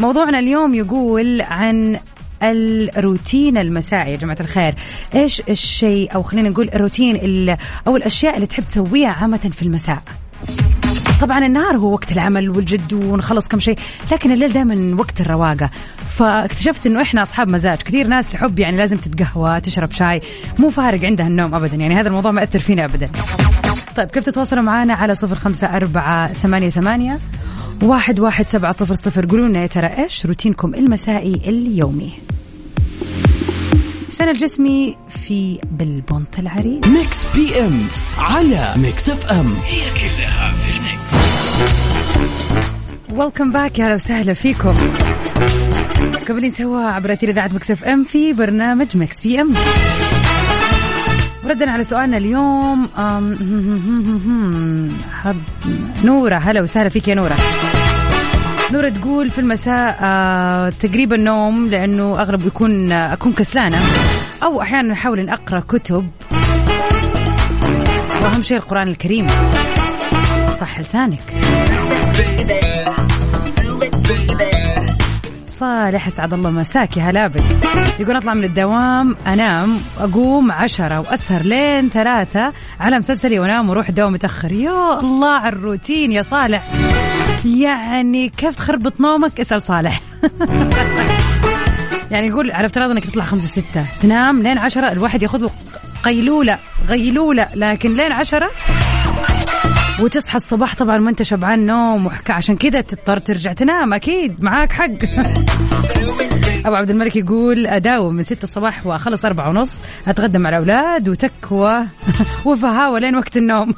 موضوعنا 0.00 0.38
اليوم 0.38 0.74
يقول 0.74 1.42
عن 1.42 1.98
الروتين 2.42 3.58
المسائي 3.58 4.12
يا 4.12 4.16
جماعة 4.16 4.36
الخير. 4.40 4.74
إيش 5.14 5.42
الشيء 5.48 6.14
أو 6.14 6.22
خلينا 6.22 6.48
نقول 6.48 6.70
الروتين 6.74 7.56
أو 7.86 7.96
الأشياء 7.96 8.34
اللي 8.34 8.46
تحب 8.46 8.64
تسويها 8.64 9.10
عامة 9.10 9.38
في 9.56 9.62
المساء؟ 9.62 10.02
طبعا 11.20 11.46
النهار 11.46 11.76
هو 11.76 11.92
وقت 11.92 12.12
العمل 12.12 12.50
والجد 12.50 12.92
ونخلص 12.92 13.48
كم 13.48 13.60
شيء 13.60 13.78
لكن 14.12 14.32
الليل 14.32 14.52
دائما 14.52 14.96
وقت 14.98 15.20
الرواقة. 15.20 15.70
فاكتشفت 16.16 16.86
إنه 16.86 17.02
إحنا 17.02 17.22
أصحاب 17.22 17.48
مزاج. 17.48 17.78
كثير 17.78 18.06
ناس 18.06 18.26
تحب 18.26 18.58
يعني 18.58 18.76
لازم 18.76 18.96
تتقهوى 18.96 19.60
تشرب 19.60 19.92
شاي. 19.92 20.20
مو 20.58 20.70
فارق 20.70 21.04
عندها 21.04 21.26
النوم 21.26 21.54
ابدا 21.54 21.76
يعني 21.76 21.94
هذا 21.94 22.08
الموضوع 22.08 22.30
ما 22.30 22.40
يأثر 22.40 22.58
فينا 22.58 22.84
ابدا. 22.84 23.10
طيب 23.96 24.08
كيف 24.08 24.24
تتواصلوا 24.24 24.62
معنا 24.62 24.94
على 24.94 25.14
صفر 25.14 25.34
خمسة 25.34 25.76
أربعة 25.76 26.32
ثمانية 26.32 26.70
ثمانية 26.70 27.18
واحد 27.82 28.20
واحد 28.20 28.46
سبعة 28.46 28.72
صفر 28.72 28.94
صفر؟ 28.94 29.26
قولوا 29.26 29.48
لنا 29.48 29.62
يا 29.62 29.66
ترى 29.66 29.86
إيش 29.86 30.26
روتينكم 30.26 30.74
المسائي 30.74 31.34
اليومي؟ 31.46 32.29
حسين 34.10 34.30
الجسمي 34.30 34.96
في 35.08 35.58
بالبنط 35.70 36.38
العريض. 36.38 36.88
Mix 36.88 37.26
PM 37.34 37.80
على 38.18 38.72
Mix 38.76 39.08
FM. 39.10 39.54
هي 39.66 39.80
كلها 39.90 40.52
في 40.52 40.70
ال 40.70 40.78
mix. 40.78 41.10
welcome 43.12 43.52
back 43.52 43.78
يا 43.78 43.84
أهلا 43.84 43.94
وسهلا 43.94 44.34
فيكم. 44.34 44.74
مكملين 46.28 46.50
سوا 46.50 46.80
عبر 46.82 47.12
أثير 47.12 47.28
إذاعة 47.28 47.50
Mix 47.54 47.70
FM 47.70 48.04
في 48.04 48.32
برنامج 48.32 48.86
Mix 48.94 49.20
PM. 49.22 49.54
ردا 51.46 51.70
على 51.70 51.84
سؤالنا 51.84 52.16
اليوم 52.16 52.88
حب 55.22 55.36
نورة. 56.04 56.34
هلا 56.36 56.60
وسهلا 56.62 56.88
فيك 56.88 57.08
يا 57.08 57.14
نورة. 57.14 57.36
نورة 58.72 58.88
تقول 58.88 59.30
في 59.30 59.38
المساء 59.38 59.98
آه 60.02 60.72
تقريبا 60.80 61.16
نوم 61.16 61.68
لأنه 61.68 62.20
أغلب 62.20 62.46
يكون 62.46 62.92
آه 62.92 63.12
أكون 63.12 63.32
كسلانة. 63.32 63.78
أو 64.42 64.62
أحيانا 64.62 64.92
أحاول 64.92 65.20
أن 65.20 65.28
أقرأ 65.28 65.60
كتب. 65.60 66.10
وأهم 68.22 68.42
شيء 68.42 68.56
القرآن 68.56 68.88
الكريم. 68.88 69.26
صح 70.60 70.80
لسانك. 70.80 71.20
صالح 75.46 76.06
أسعد 76.06 76.34
الله 76.34 76.50
مساك 76.50 76.96
يا 76.96 77.02
هلا 77.02 77.26
بك 77.26 77.42
يقول 78.00 78.16
أطلع 78.16 78.34
من 78.34 78.44
الدوام 78.44 79.16
أنام 79.26 79.78
أقوم 80.00 80.52
عشرة 80.52 81.00
وأسهر 81.00 81.42
لين 81.42 81.88
ثلاثة 81.88 82.52
على 82.80 82.98
مسلسلي 82.98 83.38
وأنام 83.38 83.68
وأروح 83.68 83.88
الدوام 83.88 84.12
متأخر. 84.12 84.52
يا 84.52 85.00
الله 85.00 85.32
على 85.32 85.56
الروتين 85.56 86.12
يا 86.12 86.22
صالح. 86.22 86.62
يعني 87.44 88.28
كيف 88.28 88.56
تخربط 88.56 89.00
نومك؟ 89.00 89.40
اسأل 89.40 89.62
صالح. 89.62 90.02
يعني 92.10 92.26
يقول 92.26 92.50
على 92.50 92.66
افتراض 92.66 92.90
إنك 92.90 93.04
تطلع 93.04 93.24
خمسة 93.24 93.46
ستة. 93.46 93.86
تنام 94.00 94.42
لين 94.42 94.58
عشرة 94.58 94.92
الواحد 94.92 95.22
ياخذ 95.22 95.38
له 95.38 95.50
قيلولة 96.02 96.58
غيلولة 96.88 97.48
لكن 97.54 97.96
لين 97.96 98.12
عشرة 98.12 98.50
وتصحى 100.00 100.36
الصباح 100.36 100.74
طبعا 100.76 100.98
ما 100.98 101.10
انت 101.10 101.22
شبعان 101.22 101.66
نوم 101.66 102.06
وحكا. 102.06 102.34
عشان 102.34 102.56
كذا 102.56 102.80
تضطر 102.80 103.18
ترجع 103.18 103.52
تنام 103.52 103.94
أكيد 103.94 104.44
معاك 104.44 104.72
حق. 104.72 104.88
أبو 106.66 106.74
عبد 106.74 106.90
الملك 106.90 107.16
يقول 107.16 107.66
أداوم 107.66 108.14
من 108.14 108.22
6 108.22 108.42
الصباح 108.42 108.86
وأخلص 108.86 109.24
أربعة 109.24 109.48
ونص 109.48 109.70
اتغدى 110.08 110.38
مع 110.38 110.48
الأولاد 110.48 111.08
وأتقهوى 111.08 111.86
وفهاوة 112.46 112.98
لين 112.98 113.16
وقت 113.16 113.36
النوم. 113.36 113.74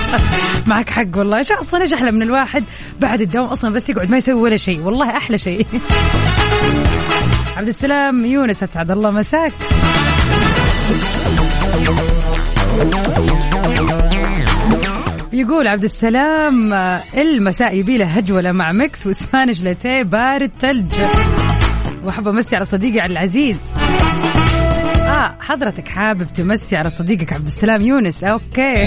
معك 0.66 0.90
حق 0.90 1.06
والله. 1.16 1.38
إيش 1.38 1.52
أصلا 1.52 1.82
إيش 1.82 1.92
أحلى 1.92 2.10
من 2.10 2.22
الواحد 2.22 2.64
بعد 3.00 3.20
الدوام 3.20 3.46
أصلا 3.46 3.74
بس 3.74 3.88
يقعد 3.88 4.10
ما 4.10 4.16
يسوي 4.16 4.40
ولا 4.40 4.56
شيء. 4.56 4.80
والله 4.80 5.16
أحلى 5.16 5.38
شيء. 5.38 5.66
عبد 7.56 7.68
السلام 7.68 8.24
يونس 8.24 8.62
أسعد 8.62 8.90
الله 8.90 9.10
مساك. 9.10 9.52
يقول 15.32 15.68
عبد 15.68 15.84
السلام 15.84 16.72
المساء 17.16 17.76
يبي 17.76 17.98
له 17.98 18.04
هجولة 18.04 18.52
مع 18.52 18.72
Mix 18.72 19.06
و 19.06 19.13
Spanish 19.13 19.62
latte 19.62 20.02
بارد 20.02 20.50
ثلج 20.60 20.92
وأحب 22.06 22.28
أمسي 22.28 22.56
على 22.56 22.64
صديقي 22.64 23.06
العزيز. 23.06 23.56
آه 24.98 25.34
حضرتك 25.40 25.88
حابب 25.88 26.24
تمسي 26.24 26.76
على 26.76 26.90
صديقك 26.90 27.32
عبد 27.32 27.46
السلام 27.46 27.80
يونس. 27.80 28.24
okay. 28.24 28.86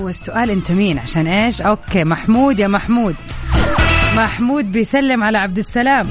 هو 0.00 0.08
السؤال 0.08 0.50
أنت 0.50 0.72
مين؟ 0.72 0.98
عشان 0.98 1.26
إيش؟ 1.26 1.62
okay 1.62 2.04
محمود 2.04 2.58
يا 2.58 2.68
محمود. 2.68 3.14
محمود 4.16 4.72
بيسلم 4.72 5.24
على 5.24 5.38
عبد 5.38 5.58
السلام. 5.58 6.06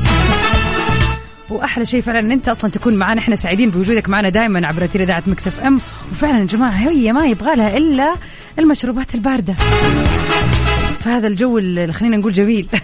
وأحلى 1.49 1.85
شيء 1.85 2.01
فعلا 2.01 2.19
إن 2.19 2.31
أنت 2.31 2.49
أصلا 2.49 2.71
تكون 2.71 2.93
معنا 2.95 3.19
إحنا 3.19 3.35
سعيدين 3.35 3.69
بوجودك 3.69 4.09
معنا 4.09 4.29
دائما 4.29 4.67
عبر 4.67 4.83
أثير 4.83 5.01
إذاعة 5.01 5.23
Mix 5.27 5.59
FM. 5.59 5.79
وفعلا 6.11 6.39
يا 6.39 6.45
جماعة 6.45 6.71
هي 6.71 7.13
ما 7.13 7.25
يبغى 7.25 7.55
لها 7.55 7.77
إلا 7.77 8.15
المشروبات 8.59 9.15
الباردة. 9.15 9.53
فهذا 10.99 11.27
الجو 11.27 11.57
اللي 11.57 11.93
خلينا 11.93 12.17
نقول 12.17 12.33
جميل. 12.33 12.67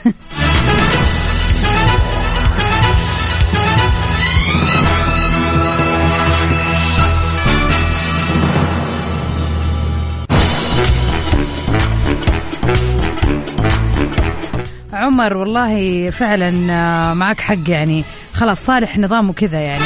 عمر 14.93 15.37
والله 15.37 16.09
فعلا 16.09 16.73
آه، 16.73 17.13
معك 17.13 17.39
حق 17.39 17.69
يعني. 17.69 18.03
خلاص 18.41 18.63
صالح 18.63 18.97
نظامه 18.97 19.33
كذا 19.33 19.59
يعني. 19.59 19.83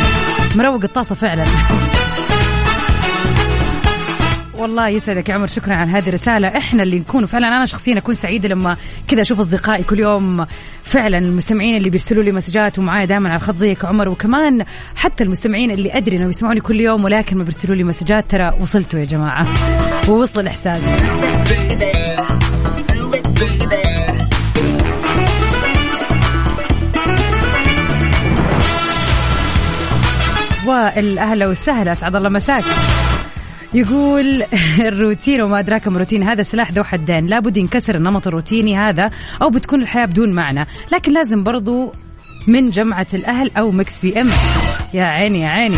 مروق 0.55 0.83
الطاسة 0.83 1.15
فعلا. 1.15 1.45
والله 4.57 4.89
يسعدك 4.89 5.29
يا 5.29 5.33
عمر 5.33 5.47
شكرا 5.47 5.75
على 5.75 5.91
هذه 5.91 6.09
الرسالة. 6.09 6.47
إحنا 6.47 6.83
اللي 6.83 6.99
نكون 6.99 7.25
فعلا 7.25 7.47
أنا 7.47 7.65
شخصيا 7.65 7.97
أكون 7.97 8.13
سعيدة 8.13 8.49
لما 8.49 8.77
كذا 9.07 9.21
أشوف 9.21 9.39
أصدقائي 9.39 9.83
كل 9.83 9.99
يوم 9.99 10.45
فعلا 10.83 11.17
المستمعين 11.17 11.77
اللي 11.77 11.89
بيرسلوا 11.89 12.23
لي 12.23 12.31
مسجات 12.31 12.79
ومعايا 12.79 13.05
دائما 13.05 13.29
على 13.29 13.37
الخط 13.37 13.55
زيك 13.55 13.85
عمر. 13.85 14.09
وكمان 14.09 14.65
حتى 14.95 15.23
المستمعين 15.23 15.71
اللي 15.71 15.97
أدري 15.97 16.17
إنهم 16.17 16.29
يسمعوني 16.29 16.61
كل 16.61 16.79
يوم 16.79 17.03
ولكن 17.03 17.37
ما 17.37 17.43
بيرسلوا 17.43 17.75
لي 17.75 17.83
مسجات 17.83 18.31
ترى 18.31 18.53
وصلتوا 18.61 18.99
يا 18.99 19.05
جماعة. 19.05 19.47
ووصل 20.09 20.39
الاحساس 20.39 20.81
وائل 30.75 31.47
أهلا 31.47 31.66
وسهلا 31.66 31.91
أسعد 31.91 32.15
الله 32.15 32.29
مساك. 32.29 32.63
يقول 33.73 34.43
الروتين 34.89 35.41
وما 35.41 35.59
أدراك 35.59 35.87
ما 35.87 35.99
روتين 35.99 36.23
هذا 36.23 36.43
سلاح 36.43 36.71
ذو 36.71 36.83
حدين. 36.83 37.27
لابد 37.27 37.57
ينكسر 37.57 37.95
النمط 37.95 38.27
الروتيني 38.27 38.77
هذا 38.77 39.11
أو 39.41 39.49
بتكون 39.49 39.81
الحياة 39.81 40.05
بدون 40.05 40.33
معنى. 40.33 40.65
لكن 40.93 41.13
لازم 41.13 41.43
برضو 41.43 41.93
من 42.47 42.69
جمعة 42.69 43.07
الأهل 43.13 43.51
أو 43.57 43.71
Mix 43.71 43.99
PM. 43.99 44.29
يا 44.93 45.03
عيني 45.03 45.41
يا 45.41 45.47
عيني. 45.47 45.77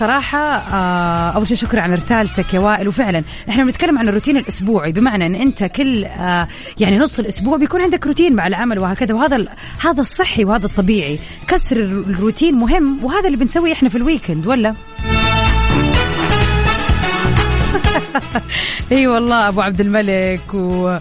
صراحة 0.00 0.38
آه 0.38 1.30
أول 1.30 1.48
شيء 1.48 1.56
شكرا 1.56 1.80
على 1.80 1.94
رسالتك 1.94 2.54
يا 2.54 2.60
وائل 2.60 2.88
وفعلا 2.88 3.24
إحنا 3.48 3.64
بنتكلم 3.64 3.98
عن 3.98 4.08
الروتين 4.08 4.36
الأسبوعي 4.36 4.92
بمعنى 4.92 5.26
أن 5.26 5.34
أنت 5.34 5.64
كل 5.64 6.04
آه 6.04 6.48
يعني 6.78 6.98
نص 6.98 7.18
الأسبوع 7.18 7.56
بيكون 7.56 7.82
عندك 7.82 8.06
روتين 8.06 8.36
مع 8.36 8.46
العمل 8.46 8.78
وهكذا 8.78 9.14
وهذا 9.14 9.46
هذا 9.80 10.00
الصحي 10.00 10.44
وهذا 10.44 10.66
الطبيعي 10.66 11.18
كسر 11.48 11.76
الروتين 11.76 12.54
مهم 12.54 13.04
وهذا 13.04 13.26
اللي 13.26 13.36
بنسويه 13.36 13.72
إحنا 13.72 13.88
في 13.88 13.96
الويكند 13.96 14.46
ولا؟ 14.46 14.72
إي 18.92 19.06
والله 19.06 19.48
أبو 19.48 19.60
عبد 19.60 19.80
الملك 19.80 20.54
و... 20.54 20.96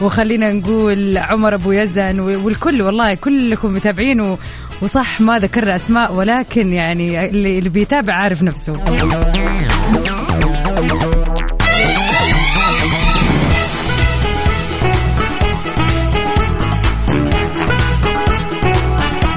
وخلينا 0.00 0.52
نقول 0.52 1.18
عمر 1.18 1.54
أبو 1.54 1.72
يزن 1.72 2.20
والكل 2.20 2.82
والله 2.82 3.14
كلكم 3.14 3.74
متابعين. 3.74 4.36
وصح 4.82 5.20
ما 5.20 5.38
ذكرنا 5.38 5.76
أسماء 5.76 6.12
ولكن 6.12 6.72
يعني 6.72 7.28
اللي, 7.28 7.58
اللي 7.58 7.68
بيتابع 7.68 8.14
عارف 8.14 8.42
نفسه. 8.42 8.72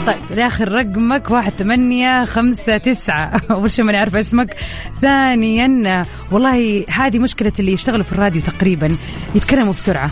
طيب 0.08 0.18
الآخر 0.32 0.72
رقمك 0.72 1.32
واحد 1.32 1.52
ثمانية 1.52 2.26
خمسة 2.26 2.78
تسعة. 2.78 3.42
أول 3.52 3.72
شيء 3.72 3.86
ماني 3.86 3.98
عارفة 3.98 4.20
اسمك. 4.20 4.56
ثانيا 5.02 6.06
والله 6.32 6.86
هذه 6.90 7.20
مشكلة 7.20 7.54
اللي 7.60 7.72
يشتغلوا 7.72 8.04
في 8.04 8.14
الراديو 8.14 8.42
تقريبا 8.42 8.98
يتكلموا 9.36 9.74
بسرعة. 9.74 10.10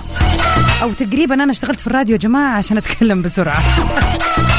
أو 0.82 0.94
تقريبا 0.94 1.36
أنا 1.36 1.52
اشتغلت 1.52 1.80
في 1.80 1.88
الراديو 1.88 2.14
يا 2.14 2.20
جماعة 2.20 2.58
عشان 2.58 2.78
أتكلم 2.78 3.22
بسرعة. 3.22 3.64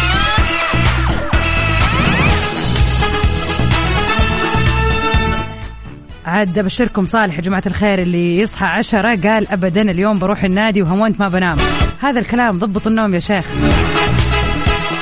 عاد 6.27 6.59
أبشركم 6.59 7.07
صالح 7.07 7.37
يا 7.37 7.41
جماعة 7.41 7.63
الخير 7.67 7.99
اللي 7.99 8.39
يصحى 8.39 8.67
عشرة. 8.67 9.09
قال 9.29 9.49
ابدا 9.49 9.83
اليوم 9.83 10.19
بروح 10.19 10.45
النادي 10.45 10.83
وهونت 10.83 11.21
ما 11.21 11.29
بنام. 11.29 11.59
هذا 12.01 12.21
الكلام 12.21 12.59
ضبط 12.59 12.87
النوم 12.87 13.15
يا 13.15 13.19
شيخ. 13.19 13.45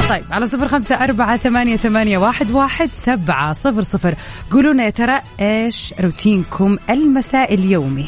طيب 0.09 0.25
على 0.31 0.49
صفر 0.49 0.69
خمسة 0.69 0.95
أربعة 0.95 1.37
ثمانية, 1.37 1.77
ثمانية 1.77 2.19
واحد, 2.19 2.51
واحد 2.51 2.89
سبعة 2.89 3.53
صفر 3.53 3.83
صفر. 3.83 4.15
قولوا 4.51 4.83
يا 4.83 4.91
ترى 4.91 5.19
إيش 5.41 5.95
روتينكم 6.01 6.77
المسائي 6.91 7.55
اليومي؟ 7.55 8.07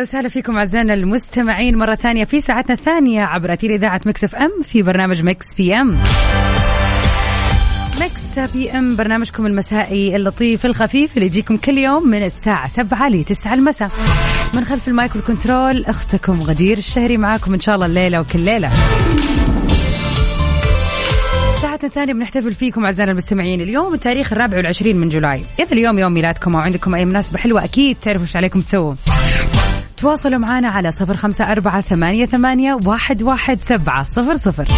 أهلا 0.00 0.08
وسهلا 0.08 0.28
فيكم 0.28 0.58
أعزائنا 0.58 0.94
المستمعين 0.94 1.76
مرة 1.76 1.94
ثانية 1.94 2.24
في 2.24 2.40
ساعتنا 2.40 2.74
الثانية 2.74 3.22
عبر 3.22 3.52
أثير 3.52 3.74
إذاعة 3.74 4.00
Mix 4.06 4.24
FM 4.24 4.62
في 4.62 4.82
برنامج 4.82 5.22
Mix 5.22 5.54
PM. 5.56 5.98
Mix 8.00 8.52
PM 8.54 8.96
برنامجكم 8.96 9.46
المسائي 9.46 10.16
اللطيف 10.16 10.66
الخفيف 10.66 11.14
اللي 11.14 11.26
يجيكم 11.26 11.56
كل 11.56 11.78
يوم 11.78 12.08
من 12.08 12.22
الساعة 12.22 12.68
7 12.68 13.08
ل 13.08 13.24
9 13.24 13.54
المساء. 13.54 13.90
من 14.54 14.64
خلف 14.64 14.88
ال 14.88 14.94
mic 14.94 15.14
وال 15.14 15.30
control 15.30 15.84
أختكم 15.84 16.40
غدير 16.40 16.78
الشهري 16.78 17.16
معاكم 17.16 17.54
إن 17.54 17.60
شاء 17.60 17.74
الله 17.74 17.86
الليلة 17.86 18.20
وكل 18.20 18.40
ليلة. 18.40 18.70
ساعتنا 21.62 21.88
الثانية 21.88 22.12
بنحتفل 22.12 22.54
فيكم 22.54 22.84
أعزائنا 22.84 23.12
المستمعين 23.12 23.60
اليوم 23.60 23.94
التاريخ 23.94 24.32
الرابع 24.32 24.56
والعشرين 24.56 24.96
من 24.96 25.08
July. 25.08 25.42
إذا 25.58 25.72
اليوم 25.72 25.98
يوم 25.98 26.12
ميلادكم 26.12 26.56
أو 26.56 26.60
عندكم 26.60 26.94
أي 26.94 27.04
مناسبة 27.04 27.38
حلوة 27.38 27.64
أكيد 27.64 27.96
تعرفوا 28.02 28.22
إيش 28.22 28.36
عليكم 28.36 28.60
تسووا. 28.60 28.94
تواصلوا 30.00 30.38
معنا 30.38 30.68
على 30.68 30.90
صفر 30.90 31.16
خمسة 31.16 31.52
أربعة 31.52 31.80
ثمانية, 31.80 32.26
ثمانية 32.26 32.78
واحد, 32.84 33.22
واحد 33.22 33.60
سبعة 33.60 34.02
صفر 34.02 34.34
صفر. 34.34 34.68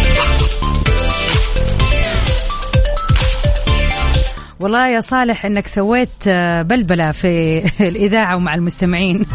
والله 4.59 4.87
يا 4.87 4.99
صالح 5.01 5.45
إنك 5.45 5.67
سويت 5.67 6.09
آه، 6.27 6.61
بلبلة 6.61 7.11
في 7.11 7.57
الإذاعة 7.89 8.35
ومع 8.35 8.55
المستمعين. 8.55 9.25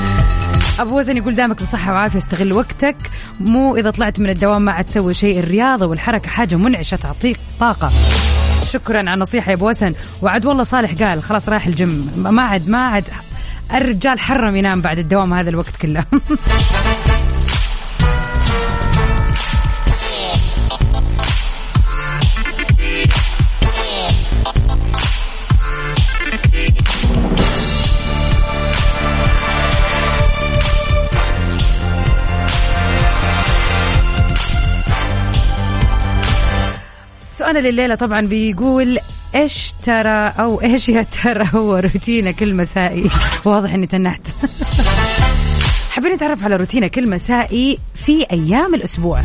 أبو 0.80 0.98
وزن 0.98 1.16
يقول 1.16 1.34
دامك 1.34 1.62
بصحة 1.62 1.92
وعافية 1.92 2.18
استغل 2.18 2.52
وقتك. 2.52 2.96
مو 3.40 3.76
إذا 3.76 3.90
طلعت 3.90 4.20
من 4.20 4.30
الدوام 4.30 4.62
ما 4.62 4.72
عاد 4.72 4.84
تسوي 4.84 5.14
شيء 5.14 5.38
الرياضة 5.38 5.86
والحركة 5.86 6.28
حاجة 6.28 6.56
منعشة 6.56 6.96
تعطيك 6.96 7.38
طاقة. 7.60 7.92
شكرا 8.64 8.98
على 8.98 9.14
النصيحة 9.14 9.50
يا 9.50 9.56
أبو 9.56 9.68
وسن 9.68 9.94
وعد 10.22 10.46
والله 10.46 10.62
صالح 10.64 10.92
قال 11.04 11.22
خلاص 11.22 11.48
رايح 11.48 11.66
الجيم. 11.66 12.10
ما 12.16 12.42
عاد 12.42 12.68
ما 12.68 12.78
عاد 12.78 13.04
الرجال 13.74 14.20
حرم 14.20 14.56
ينام 14.56 14.80
بعد 14.80 14.98
الدوام 14.98 15.34
هذا 15.34 15.50
الوقت 15.50 15.76
كله. 15.76 16.04
سؤال 37.38 37.66
الليلة 37.66 37.94
طبعا 37.94 38.20
بيقول 38.20 38.98
إيش 39.34 39.72
ترى 39.86 40.32
أو 40.38 40.62
إيش 40.62 40.88
يا 40.88 41.02
ترى 41.22 41.48
هو 41.54 41.76
روتينك 41.76 42.42
المسائي؟ 42.42 43.10
واضح 43.44 43.74
إني 43.74 43.86
تنحت. 43.86 44.20
حابين 45.90 46.12
نتعرف 46.12 46.44
على 46.44 46.56
روتينك 46.56 46.98
المسائي 46.98 47.78
في 47.94 48.26
أيام 48.32 48.74
الأسبوع. 48.74 49.20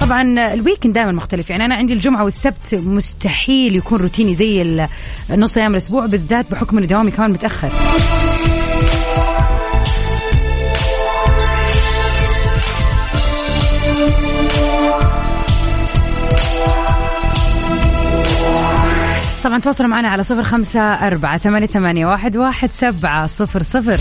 طبعا 0.00 0.54
ال 0.54 0.59
weekend 0.59 0.94
دائما 0.94 1.12
مختلف. 1.12 1.50
يعني 1.50 1.64
أنا 1.64 1.74
عندي 1.74 1.92
الجمعة 1.92 2.24
والسبت 2.24 2.74
مستحيل 2.74 3.76
يكون 3.76 3.98
روتيني 3.98 4.34
زي 4.34 4.86
نص 5.30 5.56
أيام 5.56 5.72
الأسبوع 5.72 6.06
بالذات 6.06 6.50
بحكم 6.50 6.78
إن 6.78 6.86
دوامي 6.86 7.10
كمان 7.10 7.30
متأخر. 7.30 7.70
طبعا 19.52 19.60
تواصلوا 19.60 19.88
معنا 19.88 20.08
على 20.08 20.24
صفر 20.24 20.42
خمسة 20.42 20.80
أربعة 20.80 21.38
ثمانية, 21.38 21.66
ثمانية 21.66 22.06
واحد, 22.06 22.36
واحد 22.36 22.70
سبعة 22.70 23.26
صفر 23.26 23.62
صفر. 23.62 24.00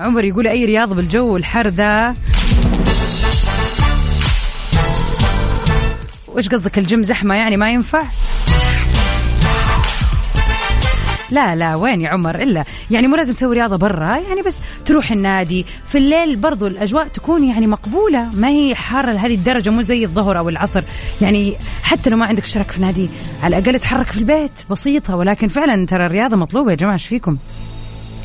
عمر 0.00 0.24
يقول 0.24 0.46
أي 0.46 0.64
رياضة 0.64 0.94
بالجو 0.94 1.36
الحر 1.36 1.68
ذا 1.68 2.14
وش 6.28 6.48
قصدك 6.48 6.78
الجيم 6.78 7.02
زحمة 7.02 7.34
يعني 7.34 7.56
ما 7.56 7.70
ينفع؟ 7.70 8.02
لا 11.30 11.56
لا 11.56 11.74
وين 11.74 12.00
يا 12.00 12.08
عمر؟ 12.08 12.34
إلا 12.42 12.64
يعني 12.90 13.06
مو 13.06 13.16
لازم 13.16 13.32
تسوي 13.32 13.54
رياضة 13.54 13.76
برا 13.76 14.16
يعني 14.16 14.42
بس 14.42 14.56
تروح 14.86 15.12
النادي. 15.12 15.66
في 15.88 15.98
الليل 15.98 16.36
برضو 16.36 16.66
الأجواء 16.66 17.08
تكون 17.08 17.44
يعني 17.44 17.66
مقبولة. 17.66 18.30
ما 18.34 18.48
هي 18.48 18.74
حارة 18.74 19.12
لهذه 19.12 19.34
الدرجة 19.34 19.70
مو 19.70 19.82
زي 19.82 20.04
الظهر 20.04 20.38
أو 20.38 20.48
العصر. 20.48 20.80
يعني 21.22 21.56
حتى 21.82 22.10
لو 22.10 22.16
ما 22.16 22.26
عندك 22.26 22.42
اشتراك 22.42 22.70
في 22.70 22.80
نادي 22.80 23.08
على 23.42 23.58
الأقل 23.58 23.80
تحرك 23.80 24.06
في 24.06 24.18
البيت. 24.18 24.50
بسيطة. 24.70 25.16
ولكن 25.16 25.48
فعلا 25.48 25.86
ترى 25.86 26.06
الرياضة 26.06 26.36
مطلوبة 26.36 26.70
يا 26.70 26.76
جماعة. 26.76 26.94
إيش 26.94 27.06
فيكم؟ 27.06 27.36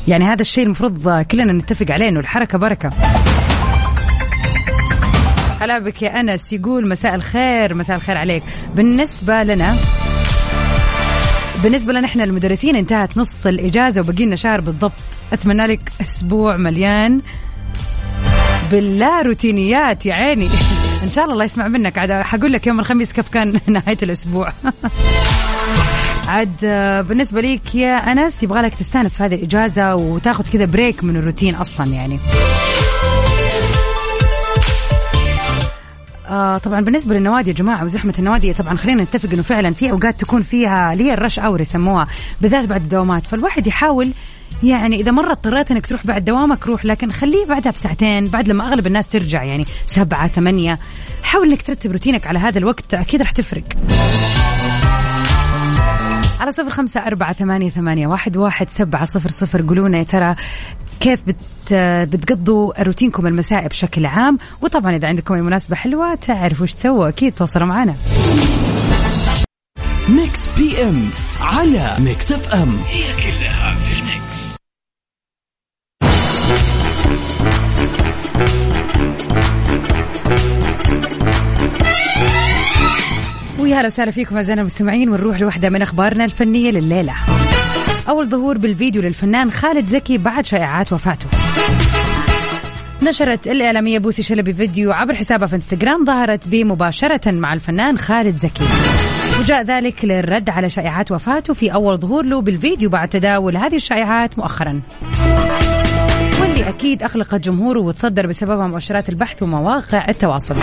يعني 0.08 0.24
هذا 0.24 0.40
الشيء 0.40 0.64
المفروض 0.64 1.22
كلنا 1.22 1.52
نتفق 1.52 1.86
عليه 1.90 2.08
إنه 2.08 2.20
الحركة 2.20 2.58
بركة. 2.58 2.90
هلا 5.60 5.78
بك 5.78 6.02
يا 6.02 6.20
أنس 6.20 6.52
يقول 6.52 6.88
مساء 6.88 7.14
الخير 7.14 7.74
مساء 7.74 7.96
الخير 7.96 8.16
عليك. 8.18 8.42
بالنسبة 8.74 9.42
لنا 9.42 9.74
بالنسبة 11.62 11.92
لنا 11.92 12.06
إحنا 12.06 12.24
المدرسين 12.24 12.76
انتهت 12.76 13.18
نص 13.18 13.46
الإجازة 13.46 14.00
وبقي 14.00 14.24
لنا 14.24 14.36
شهر 14.36 14.60
بالضبط. 14.60 14.92
أتمنى 15.32 15.66
لك 15.66 15.92
أسبوع 16.00 16.56
مليان 16.56 17.20
بالله 18.70 19.22
روتينيات 19.22 20.06
يا 20.06 20.14
عيني. 20.14 20.48
إن 21.02 21.10
شاء 21.10 21.24
الله 21.24 21.32
الله 21.32 21.44
يسمع 21.44 21.68
منك. 21.68 21.98
عاد 21.98 22.12
حقول 22.12 22.52
لك 22.52 22.66
يوم 22.66 22.80
الخميس 22.80 23.12
كيف 23.12 23.28
كان 23.28 23.60
نهاية 23.66 23.98
الأسبوع. 24.02 24.52
عاد 26.28 26.56
بالنسبة 27.08 27.40
ليك 27.40 27.74
يا 27.74 28.12
أنس 28.12 28.42
يبغى 28.42 28.60
لك 28.60 28.74
تستأنس 28.74 29.16
في 29.16 29.22
هذه 29.22 29.34
الإجازة 29.34 29.94
وتاخذ 29.94 30.44
كذا 30.52 30.64
break 30.64 31.04
من 31.04 31.16
الروتين 31.16 31.54
أصلا 31.54 31.86
يعني. 31.86 32.18
آه 36.28 36.58
طبعا 36.58 36.80
بالنسبة 36.80 37.14
للنوادي 37.14 37.50
يا 37.50 37.54
جماعة 37.54 37.84
وزحمة 37.84 38.14
النوادي 38.18 38.52
طبعا 38.52 38.76
خلينا 38.76 39.02
نتفق 39.02 39.32
إنه 39.32 39.42
فعلا 39.42 39.74
في 39.74 39.90
أوقات 39.90 40.20
تكون 40.20 40.42
فيها 40.42 40.92
اللي 40.92 41.04
هي 41.04 41.14
ال 41.14 41.19
rush 41.19 41.38
hour 41.38 41.60
يسموها 41.60 42.06
بالذات 42.40 42.64
بعد 42.64 42.80
الدوامات. 42.82 43.26
فالواحد 43.26 43.66
يحاول 43.66 44.12
يعني 44.62 44.96
إذا 44.96 45.10
مرة 45.10 45.32
اضطريت 45.32 45.70
إنك 45.70 45.86
تروح 45.86 46.06
بعد 46.06 46.24
دوامك 46.24 46.66
روح 46.66 46.84
لكن 46.84 47.12
خليه 47.12 47.46
بعدها 47.46 47.72
بساعتين 47.72 48.28
بعد 48.28 48.48
لما 48.48 48.68
أغلب 48.68 48.86
الناس 48.86 49.06
ترجع 49.06 49.44
يعني 49.44 49.64
سبعة 49.86 50.28
ثمانية. 50.28 50.78
حاول 51.22 51.48
إنك 51.48 51.62
ترتب 51.62 51.92
روتينك 51.92 52.26
على 52.26 52.38
هذا 52.38 52.58
الوقت 52.58 52.94
أكيد 52.94 53.22
راح 53.22 53.30
تفرق. 53.30 53.64
على 56.40 56.52
صفر 56.52 56.70
خمسة 56.70 57.00
أربعة 57.00 57.32
ثمانية, 57.32 57.70
ثمانية 57.70 58.06
واحد, 58.06 58.36
واحد 58.36 58.68
سبعة 58.70 59.04
صفر 59.04 59.28
صفر. 59.28 59.62
قولونا 59.62 59.98
يا 59.98 60.02
ترى 60.02 60.34
كيف 61.00 61.20
بت 61.26 61.36
بتقضوا 62.14 62.82
روتينكم 62.82 63.26
المسائي 63.26 63.68
بشكل 63.68 64.06
عام؟ 64.06 64.38
وطبعا 64.60 64.96
إذا 64.96 65.08
عندكم 65.08 65.34
أي 65.34 65.42
مناسبة 65.42 65.76
حلوة 65.76 66.14
تعرفوا 66.14 66.64
وش 66.64 66.72
تسووا 66.72 67.08
أكيد 67.08 67.32
تواصلوا 67.32 67.66
معنا. 67.66 67.94
Mix 70.08 70.42
PM 70.56 71.10
على 71.40 71.96
Mix 71.98 72.32
FM. 72.32 72.76
هي 72.88 73.02
كلها 73.16 73.76
ويا 83.72 83.80
هلا 83.80 83.86
وسهلا 83.86 84.10
فيكم 84.10 84.36
اعزائنا 84.36 84.60
المستمعين 84.60 85.08
ونروح 85.08 85.40
لوحده 85.40 85.70
من 85.70 85.82
أخبارنا 85.82 86.24
الفنية 86.24 86.70
لليلة. 86.70 87.14
أول 88.08 88.28
ظهور 88.28 88.58
بالفيديو 88.58 89.02
للفنان 89.02 89.50
خالد 89.50 89.86
زكي 89.86 90.18
بعد 90.18 90.46
شائعات 90.46 90.92
وفاته. 90.92 91.26
نشرت 93.02 93.46
الإعلامية 93.46 93.98
بوسي 93.98 94.22
شلبي 94.22 94.52
فيديو 94.52 94.92
عبر 94.92 95.14
حسابها 95.14 95.46
في 95.46 95.56
إنستغرام 95.56 96.04
ظهرت 96.04 96.48
به 96.48 96.64
مباشرة 96.64 97.30
مع 97.30 97.52
الفنان 97.52 97.98
خالد 97.98 98.36
زكي 98.36 98.64
وجاء 99.40 99.62
ذلك 99.62 100.04
للرد 100.04 100.50
على 100.50 100.68
شائعات 100.68 101.12
وفاته 101.12 101.54
في 101.54 101.74
أول 101.74 101.98
ظهور 101.98 102.24
له 102.24 102.40
بالفيديو 102.40 102.90
بعد 102.90 103.08
تداول 103.08 103.56
هذه 103.56 103.76
الشائعات 103.76 104.38
مؤخرا 104.38 104.80
واللي 106.62 106.74
أكيد 106.74 107.02
أخلقت 107.02 107.34
جمهوره 107.34 107.80
وتصدر 107.80 108.26
بسببها 108.26 108.66
مؤشرات 108.66 109.08
البحث 109.08 109.42
ومواقع 109.42 110.06
التواصل. 110.08 110.54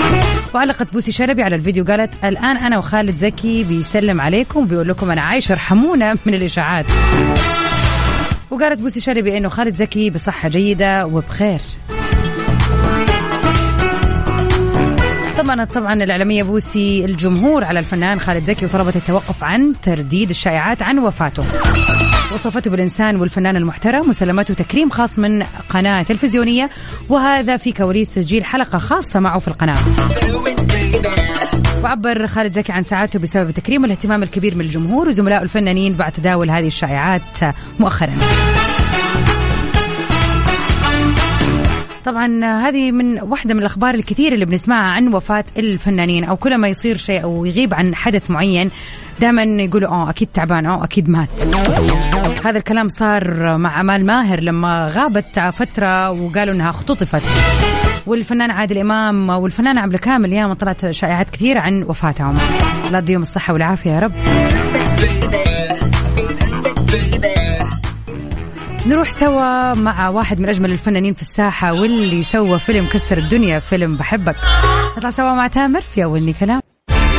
وعلقت 0.55 0.93
بوسي 0.93 1.11
شلبي 1.11 1.43
على 1.43 1.55
الفيديو 1.55 1.85
قالت 1.85 2.25
الآن 2.25 2.57
أنا 2.57 2.77
وخالد 2.77 3.15
زكي 3.15 3.63
بيسلم 3.63 4.21
عليكم 4.21 4.65
بيقول 4.65 4.87
لكم 4.87 5.11
أنا 5.11 5.21
عايش 5.21 5.51
ارحمونا 5.51 6.15
من 6.25 6.33
الإشاعات. 6.33 6.85
وقالت 8.51 8.81
بوسي 8.81 8.99
شلبي 8.99 9.37
إنه 9.37 9.49
خالد 9.49 9.73
زكي 9.73 10.09
بصحة 10.09 10.49
جيدة 10.49 11.05
وبخير. 11.05 11.59
طبعا 15.37 15.63
طبعا 15.63 15.93
الإعلامية 15.93 16.43
بوسي 16.43 17.05
الجمهور 17.05 17.63
على 17.63 17.79
الفنان 17.79 18.19
خالد 18.19 18.45
زكي 18.45 18.65
وطلبت 18.65 18.95
التوقف 18.95 19.43
عن 19.43 19.73
ترديد 19.83 20.29
الشائعات 20.29 20.81
عن 20.81 20.99
وفاته. 20.99 21.43
وصفته 22.33 22.71
بالإنسان 22.71 23.15
والفنان 23.15 23.55
المحترم 23.55 24.09
وسلمته 24.09 24.53
تكريم 24.53 24.89
خاص 24.89 25.19
من 25.19 25.43
قناة 25.69 26.03
تلفزيونية. 26.03 26.69
وهذا 27.09 27.57
في 27.57 27.71
كواليس 27.71 28.13
تسجيل 28.13 28.45
حلقة 28.45 28.77
خاصة 28.77 29.19
معه 29.19 29.39
في 29.39 29.47
القناة. 29.47 29.77
وعبر 31.83 32.27
خالد 32.27 32.53
زكي 32.53 32.71
عن 32.71 32.83
سعادته 32.83 33.19
بسبب 33.19 33.49
التكريم 33.49 33.81
والاهتمام 33.81 34.23
الكبير 34.23 34.55
من 34.55 34.61
الجمهور 34.61 35.07
وزملائه 35.07 35.41
الفنانين 35.41 35.93
بعد 35.93 36.11
تداول 36.11 36.49
هذه 36.49 36.67
الشائعات 36.67 37.55
مؤخرا. 37.79 38.13
طبعا 42.11 42.45
هذه 42.67 42.91
من 42.91 43.21
واحدة 43.21 43.53
من 43.53 43.59
الأخبار 43.59 43.95
الكثيرة 43.95 44.33
اللي 44.33 44.45
بنسمعها 44.45 44.91
عن 44.91 45.13
وفاة 45.13 45.43
الفنانين 45.57 46.23
أو 46.23 46.37
كل 46.37 46.57
ما 46.57 46.67
يصير 46.67 46.97
شيء 46.97 47.23
أو 47.23 47.45
يغيب 47.45 47.73
عن 47.73 47.95
حدث 47.95 48.31
معين 48.31 48.71
دائما 49.21 49.43
يقولوا 49.43 49.89
آه 49.89 50.09
أكيد 50.09 50.27
تعبان 50.33 50.65
آه 50.65 50.83
أكيد 50.83 51.09
مات. 51.09 51.29
هذا 52.45 52.57
الكلام 52.57 52.89
صار 52.89 53.57
مع 53.57 53.81
أمال 53.81 54.05
ماهر 54.05 54.43
لما 54.43 54.87
غابت 54.91 55.39
فترة 55.53 56.11
وقالوا 56.11 56.53
إنها 56.53 56.69
اختطفت. 56.69 57.23
والفنان 58.07 58.51
عادل 58.51 58.77
إمام 58.77 59.29
والفنان 59.29 59.77
عبد 59.77 59.93
الكامل 59.93 60.33
ياما 60.33 60.53
طلعت 60.53 60.91
شائعات 60.91 61.29
كثيرة 61.29 61.59
عن 61.59 61.83
وفاتهم. 61.83 62.35
الله 62.87 62.99
يديهم 62.99 63.21
الصحة 63.21 63.53
والعافية 63.53 63.91
يا 63.91 63.99
رب. 63.99 64.11
نروح 68.87 69.09
سوا 69.09 69.73
مع 69.73 70.09
واحد 70.09 70.39
من 70.39 70.49
أجمل 70.49 70.71
الفنانين 70.71 71.13
في 71.13 71.21
الساحة 71.21 71.73
واللي 71.81 72.23
سوى 72.23 72.59
فيلم 72.59 72.85
كسر 72.85 73.17
الدنيا 73.17 73.59
فيلم 73.59 73.95
بحبك. 73.97 74.35
نطلع 74.97 75.09
سوا 75.09 75.33
مع 75.33 75.47
تامر 75.47 75.81
في 75.81 76.03
أول 76.03 76.33
كلام. 76.33 76.61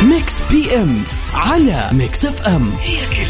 Mix 0.04 0.42
PM 0.50 1.02
على 1.34 1.88
Mix 1.92 2.24
FM. 2.24 2.70
هي 2.82 2.96
كلها. 2.96 3.29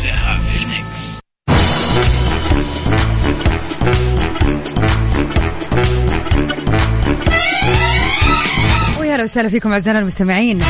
ويا 9.10 9.16
أهلا 9.16 9.24
وسهلا 9.24 9.48
فيكم 9.48 9.72
أعزائنا 9.72 9.98
المستمعين. 9.98 10.60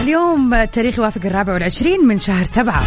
اليوم 0.00 0.54
التاريخ 0.54 0.98
يوافق 0.98 1.26
الرابع 1.26 1.52
والعشرين 1.52 2.06
من 2.06 2.18
شهر 2.18 2.44
سبعة. 2.44 2.82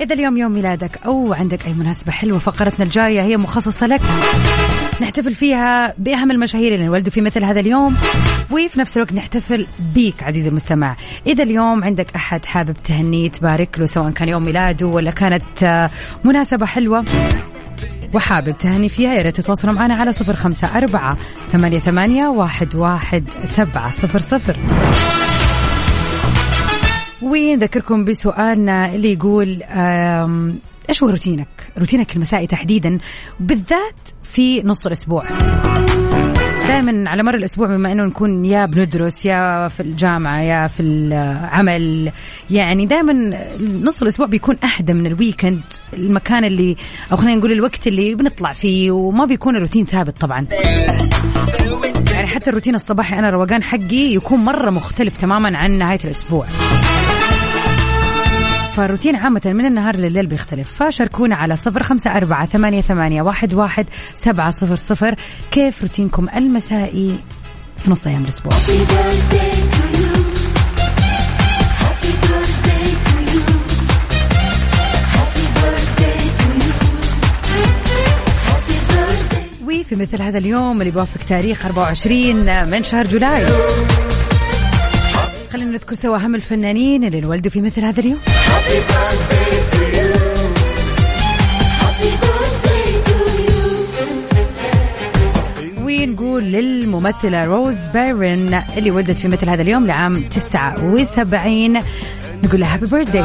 إذا 0.00 0.14
اليوم 0.14 0.36
يوم 0.36 0.52
ميلادك 0.52 0.98
أو 1.06 1.32
عندك 1.32 1.66
أي 1.66 1.72
مناسبة 1.72 2.12
حلوة 2.12 2.38
فقرتنا 2.38 2.84
الجاية 2.84 3.22
هي 3.22 3.36
مخصصة 3.36 3.86
لك. 3.86 4.00
نحتفل 5.00 5.34
فيها 5.34 5.94
بأهم 5.98 6.30
المشاهير 6.30 6.74
اللي 6.74 6.86
انولدوا 6.86 7.12
في 7.12 7.20
مثل 7.20 7.44
هذا 7.44 7.60
اليوم 7.60 7.96
وفي 8.50 8.80
نفس 8.80 8.96
الوقت 8.96 9.12
نحتفل 9.12 9.66
بيك 9.94 10.22
عزيزي 10.22 10.48
المستمع. 10.48 10.96
إذا 11.26 11.42
اليوم 11.44 11.84
عندك 11.84 12.14
أحد 12.16 12.44
حابب 12.44 12.76
تهنيه 12.84 13.30
تبارك 13.30 13.78
له 13.78 13.86
سواء 13.86 14.10
كان 14.10 14.28
يوم 14.28 14.44
ميلاده 14.44 14.86
ولا 14.86 15.10
كانت 15.10 15.62
آه، 15.62 15.90
مناسبة 16.24 16.66
حلوة 16.66 17.04
وحابب 18.14 18.58
تهني 18.58 18.88
فيها 18.88 19.14
يا 19.14 19.22
ريت 19.22 19.36
تتواصلوا 19.36 19.74
معنا 19.74 19.94
على 19.94 20.12
صفر 20.12 20.36
خمسة 20.36 20.78
أربعة 20.78 21.18
ثمانية, 21.52 21.78
ثمانية 21.78 22.28
واحد, 22.28 22.74
واحد 22.74 23.24
سبعة 23.44 23.90
صفر 23.90 24.18
صفر 24.18 24.56
ونذكركم 27.22 28.04
بسؤالنا 28.04 28.94
اللي 28.94 29.12
يقول 29.12 29.62
إيش 30.88 31.02
هو 31.02 31.08
روتينك؟ 31.08 31.48
روتينك 31.78 32.16
المسائي 32.16 32.46
تحديدا 32.46 32.98
بالذات 33.40 33.94
في 34.22 34.62
نص 34.62 34.86
الأسبوع. 34.86 35.24
دائما 36.68 37.10
على 37.10 37.22
مر 37.22 37.34
الأسبوع 37.34 37.66
بما 37.66 37.92
إنه 37.92 38.04
نكون 38.04 38.44
يا 38.44 38.66
بندرس 38.66 39.26
يا 39.26 39.68
في 39.68 39.80
الجامعة 39.80 40.40
يا 40.40 40.66
في 40.66 40.80
العمل 40.80 42.12
يعني 42.50 42.86
دائما 42.86 43.12
نص 43.60 44.02
الأسبوع 44.02 44.26
بيكون 44.26 44.56
أهدى 44.64 44.92
من 44.92 45.06
ال 45.06 45.13
weekend 45.13 45.60
المكان 45.94 46.44
اللي 46.44 46.76
أو 47.12 47.16
خلينا 47.16 47.36
نقول 47.36 47.52
الوقت 47.52 47.86
اللي 47.86 48.14
بنطلع 48.14 48.52
فيه 48.52 48.90
وما 48.90 49.24
بيكون 49.24 49.56
الروتين 49.56 49.84
ثابت 49.84 50.18
طبعا. 50.20 50.46
يعني 52.12 52.26
حتى 52.26 52.50
الروتين 52.50 52.74
الصباحي 52.74 53.18
أنا 53.18 53.28
الروقان 53.28 53.62
حقي 53.62 54.14
يكون 54.14 54.40
مرة 54.40 54.70
مختلف 54.70 55.16
تماما 55.16 55.58
عن 55.58 55.70
نهاية 55.70 56.00
الأسبوع. 56.04 56.46
فالروتين 58.78 59.16
عامة 59.16 59.40
من 59.44 59.66
النهار 59.66 59.96
لليل 59.96 60.26
بيختلف. 60.26 60.82
فشاركونا 60.82 61.36
على 61.36 61.56
صفر 61.56 61.82
خمسة 61.82 62.10
أربعة 62.16 62.46
ثمانية, 62.46 62.80
ثمانية 62.80 63.22
واحد, 63.22 63.54
واحد 63.54 63.86
سبعة 64.14 64.50
صفر 64.50 64.76
صفر. 64.76 65.14
كيف 65.50 65.82
روتينكم 65.82 66.28
المسائي 66.36 67.18
في 67.78 67.90
نص 67.90 68.06
أيام 68.06 68.24
الأسبوع؟ 68.24 68.52
وفي 79.66 79.96
مثل 79.96 80.22
هذا 80.22 80.38
اليوم 80.38 80.80
اللي 80.80 80.90
بيوافق 80.90 81.20
تاريخ 81.28 81.66
24 81.66 82.70
من 82.70 82.82
شهر 82.82 83.06
جولاي. 83.06 83.46
خلينا 85.52 85.70
نذكر 85.70 85.94
سوا 85.94 86.16
أهم 86.16 86.34
الفنانين 86.34 87.04
اللي 87.04 87.18
انولدوا 87.18 87.50
في 87.50 87.60
مثل 87.60 87.84
هذا 87.84 88.00
اليوم. 88.00 88.18
ونقول 95.82 96.42
للممثلة 96.44 97.44
روز 97.44 97.86
بيرن 97.86 98.62
اللي 98.76 98.90
ولدت 98.90 99.18
في 99.18 99.28
مثل 99.28 99.50
هذا 99.50 99.62
اليوم 99.62 99.86
لعام 99.86 100.22
79 100.22 101.80
نقول 102.44 102.60
لها 102.60 102.74
happy 102.74 102.86
birthday 102.86 103.22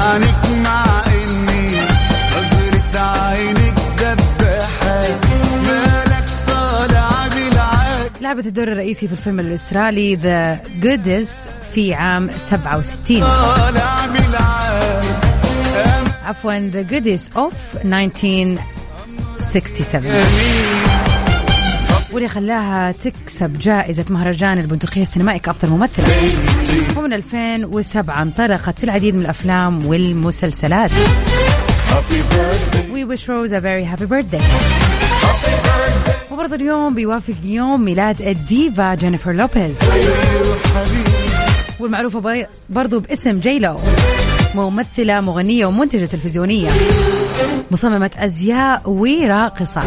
لعبت 8.21 8.45
الدور 8.45 8.67
الرئيسي 8.67 9.07
في 9.07 9.13
الفيلم 9.13 9.39
الأسترالي 9.39 10.15
The 10.15 10.59
Goddess 10.81 11.33
في 11.73 11.93
عام 11.93 12.29
67 12.37 13.19
طالع 13.19 14.05
بالعاد 14.05 15.05
عفوا 16.25 16.67
The 16.67 16.81
Goddess 16.81 17.23
of 17.37 17.53
1967 17.85 20.11
واللي 22.13 22.27
خلاها 22.27 22.91
تكسب 22.91 23.59
جائزة 23.59 24.05
مهرجان 24.09 24.59
البندقية 24.59 25.01
السينمائي 25.01 25.39
كأفضل 25.39 25.69
ممثلة 25.69 26.29
ومن 26.97 27.13
2007 27.13 28.21
انطلقت 28.21 28.77
في 28.77 28.83
العديد 28.83 29.15
من 29.15 29.21
الأفلام 29.21 29.85
والمسلسلات. 29.85 30.91
We 32.93 33.03
wish 33.05 33.27
Rose 33.29 33.51
a 33.51 33.59
very 33.59 33.83
happy 33.83 34.05
birthday. 34.05 34.41
وبرضه 36.31 36.55
اليوم 36.55 36.95
بيوافق 36.95 37.33
يوم 37.43 37.85
ميلاد 37.85 38.21
الديفا 38.21 38.95
جينيفر 38.95 39.31
لوبيز. 39.31 39.75
والمعروفة 41.83 42.47
برضو 42.69 42.99
باسم 42.99 43.39
J.Lo 43.39 43.75
ممثلة 44.55 45.21
مغنية 45.21 45.65
ومنتجة 45.65 46.05
تلفزيونية. 46.05 46.67
مصممة 47.71 48.11
أزياء 48.17 48.89
وراقصة. 48.89 49.81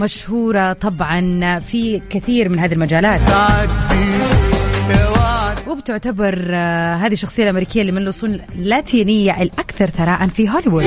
مشهورة 0.00 0.72
طبعا 0.72 1.58
في 1.58 1.98
كثير 2.10 2.48
من 2.48 2.58
هذه 2.58 2.72
المجالات. 2.72 3.20
وبتعتبر 5.66 6.50
آه، 6.54 6.94
هذه 6.94 7.12
الشخصية 7.12 7.42
الأمريكية 7.42 7.80
اللي 7.80 7.92
من 7.92 8.02
الأصول 8.02 8.40
اللاتينية 8.54 9.42
الأكثر 9.42 9.86
ثراء 9.86 10.26
في 10.26 10.50
هوليوود. 10.50 10.84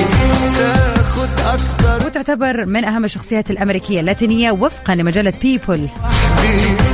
وتعتبر 2.06 2.66
من 2.66 2.84
أهم 2.84 3.04
الشخصيات 3.04 3.50
الأمريكية 3.50 4.00
اللاتينية 4.00 4.50
وفقا 4.50 4.94
لمجلة 4.94 5.32
بيبل 5.42 5.88
أكتر 6.04 6.85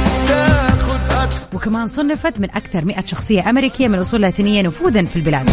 وكمان 1.54 1.88
صنفت 1.88 2.40
من 2.40 2.50
أكثر 2.50 2.84
100 2.84 3.06
شخصية 3.06 3.50
أمريكية 3.50 3.88
من 3.88 3.98
أصول 3.98 4.20
لاتينية 4.20 4.62
نفوذا 4.62 5.04
في 5.04 5.16
البلاد. 5.16 5.50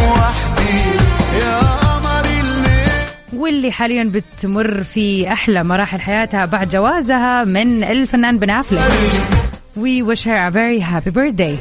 واللي 3.33 3.71
حاليا 3.71 4.11
بتمر 4.13 4.83
في 4.83 5.31
أحلى 5.31 5.63
مراحل 5.63 6.01
حياتها 6.01 6.45
بعد 6.45 6.69
جوازها 6.69 7.43
من 7.43 7.83
الفنان 7.83 8.39
بن 8.39 8.49
أفلك. 8.49 8.81
We 9.77 10.03
wish 10.03 10.23
her 10.23 10.35
a 10.35 10.51
very 10.51 10.79
happy 10.79 11.11
birthday. 11.11 11.57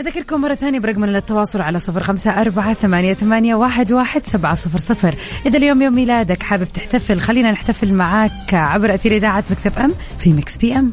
نذكركم 0.00 0.40
مرة 0.40 0.54
ثانية 0.54 0.78
برقم 0.78 1.04
للتواصل 1.04 1.60
على 1.60 1.80
صفر 1.80 2.02
خمسة 2.02 2.30
أربعة 2.30 2.74
ثمانية, 2.74 3.14
ثمانية 3.14 3.54
واحد, 3.54 3.92
واحد 3.92 4.24
سبعة 4.26 4.54
صفر 4.54 4.78
صفر. 4.78 5.14
إذا 5.46 5.58
اليوم 5.58 5.82
يوم 5.82 5.94
ميلادك 5.94 6.42
حابب 6.42 6.68
تحتفل 6.68 7.20
خلينا 7.20 7.50
نحتفل 7.50 7.94
معاك 7.94 8.54
عبر 8.54 8.94
أثير 8.94 9.12
إذاعة 9.12 9.44
Mix 9.50 9.78
FM 9.78 9.94
في 10.18 10.32
Mix 10.32 10.56
PM. 10.56 10.92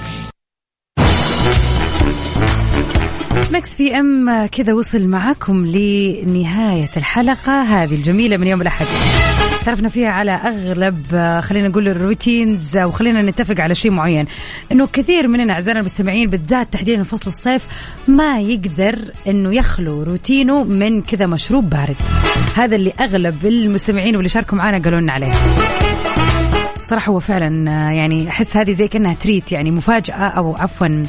Mix 3.51 3.75
PM 3.75 4.45
كذا 4.45 4.73
وصل 4.73 5.07
معاكم 5.07 5.65
لنهاية 5.65 6.89
الحلقة 6.97 7.61
هذه 7.61 7.95
الجميلة 7.95 8.37
من 8.37 8.47
يوم 8.47 8.61
الأحد. 8.61 8.85
تعرفنا 9.65 9.89
فيها 9.89 10.09
على 10.09 10.31
أغلب 10.31 11.05
آه، 11.13 11.41
خلينا 11.41 11.67
نقول 11.67 11.87
ال 11.87 11.97
routines 11.97 12.77
وخلينا 12.77 13.21
نتفق 13.21 13.59
على 13.59 13.75
شيء 13.75 13.91
معين. 13.91 14.25
إنه 14.71 14.87
كثير 14.93 15.27
مننا 15.27 15.53
أعزائنا 15.53 15.79
المستمعين 15.79 16.29
بالذات 16.29 16.67
تحديدا 16.73 17.03
فصل 17.03 17.27
الصيف 17.27 17.63
ما 18.07 18.39
يقدر 18.39 18.99
إنه 19.27 19.55
يخلو 19.55 20.03
روتينه 20.03 20.63
من 20.63 21.01
كذا 21.01 21.25
مشروب 21.25 21.69
بارد. 21.69 21.97
هذا 22.55 22.75
اللي 22.75 22.93
أغلب 22.99 23.45
المستمعين 23.45 24.15
واللي 24.15 24.29
شاركوا 24.29 24.57
معنا 24.57 24.77
قالوا 24.77 24.99
لنا 24.99 25.13
عليه. 25.13 25.31
بصراحة 26.91 27.11
هو 27.11 27.19
فعلا 27.19 27.71
آه، 27.71 27.91
يعني 27.91 28.29
أحس 28.29 28.57
هذه 28.57 28.71
زي 28.71 28.87
كأنها 28.87 29.13
تريت 29.13 29.51
يعني 29.51 29.71
مفاجأة 29.71 30.13
أو 30.13 30.55
عفوا 30.55 31.03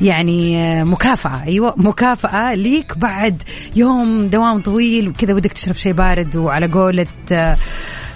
يعني 0.00 0.56
آه، 0.58 0.84
مكافأة. 0.84 1.42
أيوة 1.46 1.74
مكافأة 1.76 2.54
ليك 2.54 2.98
بعد 2.98 3.42
يوم 3.76 4.26
دوام 4.26 4.60
طويل 4.60 5.08
وكذا 5.08 5.34
ودك 5.34 5.52
تشرب 5.52 5.74
شيء 5.74 5.92
بارد 5.92 6.36
وعلى 6.36 6.66
قولة 6.66 7.06
آه، 7.32 7.56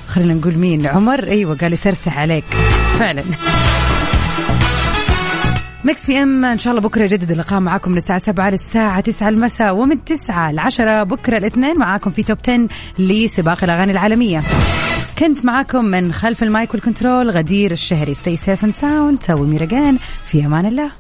خلينا 0.09 0.35
نقول 0.35 0.55
مين 0.55 0.87
عمر؟ 0.87 1.25
أيوة 1.25 1.57
قال 1.57 1.73
يسرسح 1.73 2.19
عليك. 2.19 2.45
فعلا. 2.99 3.23
مكس 5.85 6.07
بي 6.07 6.23
إم 6.23 6.45
إن 6.45 6.59
شاء 6.59 6.71
الله 6.71 6.83
بكرة 6.89 7.03
يجدد 7.03 7.31
اللقاء 7.31 7.61
معاكم 7.61 7.91
من 7.91 7.97
الساعة 7.97 8.19
7 8.19 8.51
للساعة 8.51 9.01
9 9.01 9.29
المساء 9.29 9.77
ومن 9.77 10.05
9 10.05 10.53
ل 10.53 10.59
10 10.59 11.03
بكرة 11.03 11.37
الاثنين 11.37 11.79
معاكم 11.79 12.11
في 12.11 12.23
توب 12.23 12.39
10 12.49 12.69
لسباق 12.99 13.65
الأغاني 13.65 13.93
العالمية. 13.93 14.43
كنت 15.19 15.45
معاكم 15.45 15.85
من 15.85 16.13
خلف 16.13 16.43
المايك 16.43 16.75
والكنترول 16.75 17.31
غدير 17.31 17.73
الشهري 17.73 18.15
ستي 18.15 18.37
سيف 18.37 18.75
ساوند 18.75 19.23
سوي 19.23 19.47
ميرجان 19.47 19.99
في 20.27 20.47
أمان 20.47 20.67
الله. 20.67 20.91